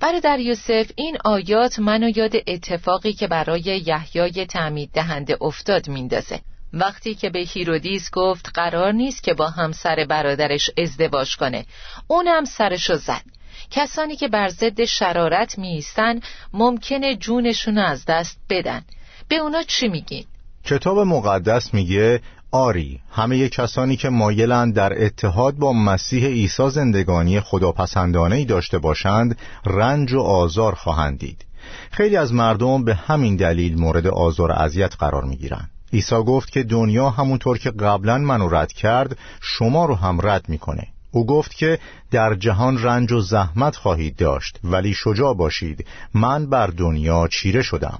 برادر 0.00 0.40
یوسف 0.40 0.90
این 0.96 1.18
آیات 1.24 1.78
منو 1.78 2.18
یاد 2.18 2.32
اتفاقی 2.46 3.12
که 3.12 3.26
برای 3.26 3.82
یحیای 3.86 4.46
تعمید 4.46 4.90
دهنده 4.92 5.38
افتاد 5.40 5.88
میندازه. 5.88 6.40
وقتی 6.74 7.14
که 7.14 7.30
به 7.30 7.38
هیرودیس 7.38 8.10
گفت 8.12 8.50
قرار 8.54 8.92
نیست 8.92 9.22
که 9.22 9.34
با 9.34 9.48
همسر 9.48 10.06
برادرش 10.08 10.70
ازدواج 10.78 11.36
کنه 11.36 11.66
اونم 12.06 12.44
سرشو 12.44 12.96
زد. 12.96 13.22
کسانی 13.70 14.16
که 14.16 14.28
بر 14.28 14.48
ضد 14.48 14.84
شرارت 14.84 15.58
میستن 15.58 16.20
ممکنه 16.52 17.16
جونشون 17.16 17.78
از 17.78 18.04
دست 18.04 18.38
بدن. 18.50 18.82
به 19.28 19.36
اونا 19.36 19.62
چی 19.62 19.88
میگین؟ 19.88 20.24
کتاب 20.64 20.98
مقدس 20.98 21.74
میگه 21.74 22.20
آری 22.52 23.00
همه 23.10 23.48
کسانی 23.48 23.96
که 23.96 24.08
مایلند 24.08 24.74
در 24.74 25.04
اتحاد 25.04 25.54
با 25.54 25.72
مسیح 25.72 26.26
عیسی 26.26 26.70
زندگانی 26.70 27.40
خداپسندانه 27.40 28.36
ای 28.36 28.44
داشته 28.44 28.78
باشند 28.78 29.38
رنج 29.66 30.12
و 30.12 30.20
آزار 30.20 30.74
خواهند 30.74 31.18
دید. 31.18 31.44
خیلی 31.90 32.16
از 32.16 32.32
مردم 32.32 32.84
به 32.84 32.94
همین 32.94 33.36
دلیل 33.36 33.80
مورد 33.80 34.06
آزار 34.06 34.50
و 34.50 34.54
اذیت 34.54 34.94
قرار 34.98 35.24
می‌گیرند 35.24 35.70
عیسی 35.94 36.16
گفت 36.16 36.50
که 36.50 36.62
دنیا 36.62 37.10
همونطور 37.10 37.58
که 37.58 37.70
قبلا 37.70 38.18
منو 38.18 38.48
رد 38.48 38.72
کرد 38.72 39.18
شما 39.40 39.84
رو 39.84 39.94
هم 39.94 40.18
رد 40.22 40.48
می‌کنه. 40.48 40.86
او 41.10 41.26
گفت 41.26 41.54
که 41.54 41.78
در 42.10 42.34
جهان 42.34 42.82
رنج 42.82 43.12
و 43.12 43.20
زحمت 43.20 43.76
خواهید 43.76 44.16
داشت 44.16 44.58
ولی 44.64 44.94
شجاع 44.94 45.34
باشید 45.34 45.86
من 46.14 46.46
بر 46.46 46.66
دنیا 46.66 47.28
چیره 47.28 47.62
شدم. 47.62 47.98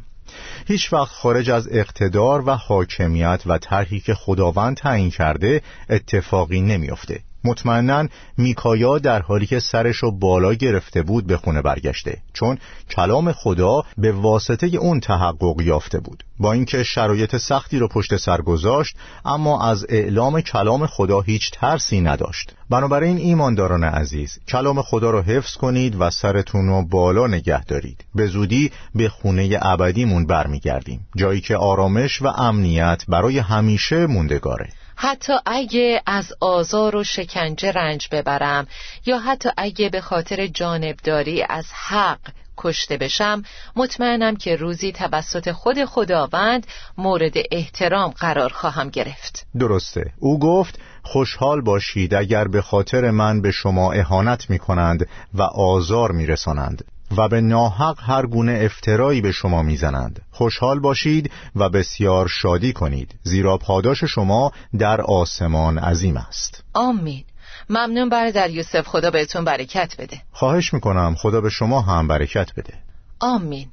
هیچ 0.66 0.92
وقت 0.92 1.12
خارج 1.12 1.50
از 1.50 1.68
اقتدار 1.70 2.48
و 2.48 2.50
حاکمیت 2.50 3.42
و 3.46 3.58
طرحی 3.58 4.00
که 4.00 4.14
خداوند 4.14 4.76
تعیین 4.76 5.10
کرده 5.10 5.62
اتفاقی 5.90 6.60
نمیافته. 6.60 7.20
مطمئنا 7.44 8.08
میکایا 8.38 8.98
در 8.98 9.22
حالی 9.22 9.46
که 9.46 9.58
سرش 9.58 9.96
رو 9.96 10.18
بالا 10.18 10.54
گرفته 10.54 11.02
بود 11.02 11.26
به 11.26 11.36
خونه 11.36 11.62
برگشته 11.62 12.18
چون 12.32 12.58
کلام 12.90 13.32
خدا 13.32 13.82
به 13.98 14.12
واسطه 14.12 14.66
اون 14.66 15.00
تحقق 15.00 15.60
یافته 15.60 16.00
بود. 16.00 16.24
با 16.38 16.52
اینکه 16.52 16.82
شرایط 16.82 17.36
سختی 17.36 17.78
رو 17.78 17.88
پشت 17.88 18.16
سر 18.16 18.40
گذاشت 18.40 18.96
اما 19.24 19.62
از 19.62 19.86
اعلام 19.88 20.40
کلام 20.40 20.86
خدا 20.86 21.20
هیچ 21.20 21.50
ترسی 21.52 22.00
نداشت. 22.00 22.52
بنابراین 22.70 23.16
ایمانداران 23.16 23.84
عزیز 23.84 24.38
کلام 24.48 24.82
خدا 24.82 25.10
رو 25.10 25.22
حفظ 25.22 25.56
کنید 25.56 25.96
و 26.00 26.10
سرتون 26.10 26.66
رو 26.66 26.82
بالا 26.88 27.26
نگه 27.26 27.64
دارید. 27.64 28.04
به 28.14 28.26
زودی 28.26 28.70
به 28.94 29.08
خونه 29.08 29.58
ابدیمون 29.62 30.26
برمیگردیم 30.26 31.06
جایی 31.16 31.40
که 31.40 31.56
آرامش 31.56 32.22
و 32.22 32.26
امنیت 32.26 33.04
برای 33.08 33.38
همیشه 33.38 34.06
موندگاره. 34.06 34.68
حتی 34.96 35.32
اگه 35.46 36.02
از 36.06 36.32
آزار 36.40 36.96
و 36.96 37.04
شکنجه 37.04 37.72
رنج 37.72 38.08
ببرم 38.12 38.66
یا 39.06 39.18
حتی 39.18 39.48
اگه 39.56 39.88
به 39.88 40.00
خاطر 40.00 40.46
جانبداری 40.46 41.42
از 41.42 41.66
حق 41.72 42.20
کشته 42.56 42.96
بشم 42.96 43.42
مطمئنم 43.76 44.36
که 44.36 44.56
روزی 44.56 44.92
توسط 44.92 45.52
خود 45.52 45.84
خداوند 45.84 46.66
مورد 46.98 47.32
احترام 47.52 48.10
قرار 48.10 48.52
خواهم 48.52 48.88
گرفت. 48.88 49.46
درسته. 49.58 50.12
او 50.18 50.38
گفت 50.38 50.78
خوشحال 51.02 51.60
باشید 51.60 52.14
اگر 52.14 52.48
به 52.48 52.62
خاطر 52.62 53.10
من 53.10 53.40
به 53.40 53.50
شما 53.50 53.92
اهانت 53.92 54.50
می 54.50 54.58
کنند 54.58 55.08
و 55.34 55.42
آزار 55.42 56.12
می 56.12 56.26
رسانند 56.26 56.84
و 57.16 57.28
به 57.28 57.40
ناحق 57.40 57.98
هر 58.00 58.26
گونه 58.26 58.60
افترایی 58.62 59.20
به 59.20 59.32
شما 59.32 59.62
می‌زنند. 59.62 60.22
خوشحال 60.30 60.80
باشید 60.80 61.30
و 61.56 61.68
بسیار 61.68 62.28
شادی 62.28 62.72
کنید. 62.72 63.14
زیرا 63.22 63.58
پاداش 63.58 64.04
شما 64.04 64.52
در 64.78 65.00
آسمان 65.00 65.78
عظیم 65.78 66.16
است. 66.16 66.64
آمین. 66.72 67.24
ممنون 67.70 68.08
برادر 68.08 68.50
یوسف. 68.50 68.88
خدا 68.88 69.10
بهتون 69.10 69.44
برکت 69.44 69.94
بده. 69.98 70.20
خواهش 70.32 70.74
می‌کنم. 70.74 71.14
خدا 71.18 71.40
به 71.40 71.50
شما 71.50 71.80
هم 71.80 72.08
برکت 72.08 72.54
بده. 72.56 72.74
آمین. 73.20 73.68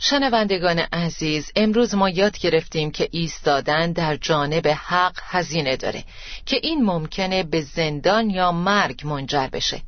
شنوندگان 0.00 0.78
عزیز 0.78 1.52
امروز 1.56 1.94
ما 1.94 2.08
یاد 2.08 2.38
گرفتیم 2.38 2.90
که 2.90 3.08
ایستادن 3.10 3.92
در 3.92 4.16
جانب 4.16 4.68
حق 4.68 5.18
هزینه 5.22 5.76
داره 5.76 6.04
که 6.46 6.60
این 6.62 6.84
ممکنه 6.84 7.42
به 7.42 7.60
زندان 7.60 8.30
یا 8.30 8.52
مرگ 8.52 9.06
منجر 9.06 9.48
بشه. 9.52 9.82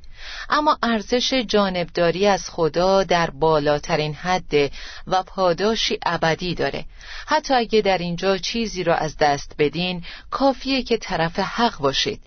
اما 0.51 0.79
ارزش 0.83 1.35
جانبداری 1.35 2.27
از 2.27 2.51
خدا 2.51 3.05
در 3.05 3.31
بالاترین 3.31 4.15
حد 4.15 4.73
و 5.07 5.23
پاداشی 5.23 5.99
ابدی 6.07 6.55
داره. 6.55 6.85
حتی 7.27 7.55
اگه 7.55 7.81
در 7.81 7.99
اینجا 7.99 8.39
چیزی 8.39 8.85
را 8.85 8.95
از 8.95 9.17
دست 9.17 9.55
بدین 9.59 10.05
کافیه 10.31 10.83
که 10.83 10.97
طرف 10.97 11.39
حق 11.39 11.79
باشید. 11.79 12.21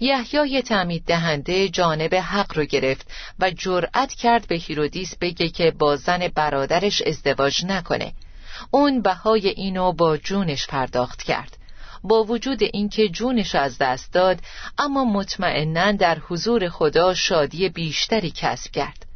یحیای 0.00 0.62
تعمید 0.62 1.04
دهنده 1.04 1.68
جانب 1.68 2.14
حق 2.14 2.58
رو 2.58 2.64
گرفت 2.64 3.06
و 3.38 3.50
جرأت 3.50 4.14
کرد 4.14 4.48
به 4.48 4.54
هیرودیس 4.54 5.16
بگه 5.16 5.48
که 5.48 5.70
با 5.70 5.96
زن 5.96 6.28
برادرش 6.28 7.02
ازدواج 7.02 7.64
نکنه. 7.64 8.12
اون 8.70 9.02
بهای 9.02 9.48
اینو 9.48 9.92
با 9.92 10.16
جونش 10.16 10.66
پرداخت 10.66 11.22
کرد. 11.22 11.63
با 12.04 12.24
وجود 12.24 12.62
اینکه 12.62 13.08
جونش 13.08 13.54
از 13.54 13.78
دست 13.78 14.12
داد 14.12 14.38
اما 14.78 15.04
مطمئنا 15.04 15.92
در 15.92 16.18
حضور 16.18 16.68
خدا 16.68 17.14
شادی 17.14 17.68
بیشتری 17.68 18.30
کسب 18.36 18.70
کرد. 18.70 19.06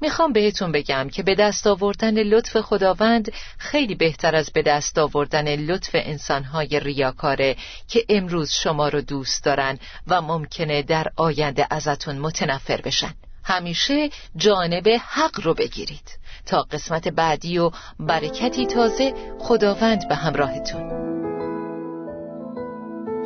می‌خوام 0.00 0.32
بهتون 0.32 0.72
بگم 0.72 1.08
که 1.08 1.22
به 1.22 1.34
دست 1.34 1.66
آوردن 1.66 2.22
لطف 2.22 2.56
خداوند 2.56 3.32
خیلی 3.58 3.94
بهتر 3.94 4.36
از 4.36 4.50
به 4.52 4.62
دست 4.62 4.98
آوردن 4.98 5.56
لطف 5.56 5.90
انسانهای 5.94 6.80
ریاکاره 6.80 7.56
که 7.88 8.04
امروز 8.08 8.52
شما 8.52 8.88
رو 8.88 9.00
دوست 9.00 9.44
دارن 9.44 9.78
و 10.06 10.22
ممکنه 10.22 10.82
در 10.82 11.06
آینده 11.16 11.66
ازتون 11.70 12.18
متنفر 12.18 12.80
بشن. 12.80 13.14
همیشه 13.44 14.10
جانب 14.36 14.88
حق 15.08 15.40
رو 15.40 15.54
بگیرید. 15.54 16.18
تا 16.46 16.62
قسمت 16.62 17.08
بعدی 17.08 17.58
و 17.58 17.70
برکتی 18.00 18.66
تازه 18.66 19.14
خداوند 19.38 20.08
به 20.08 20.14
همراهتون. 20.14 21.03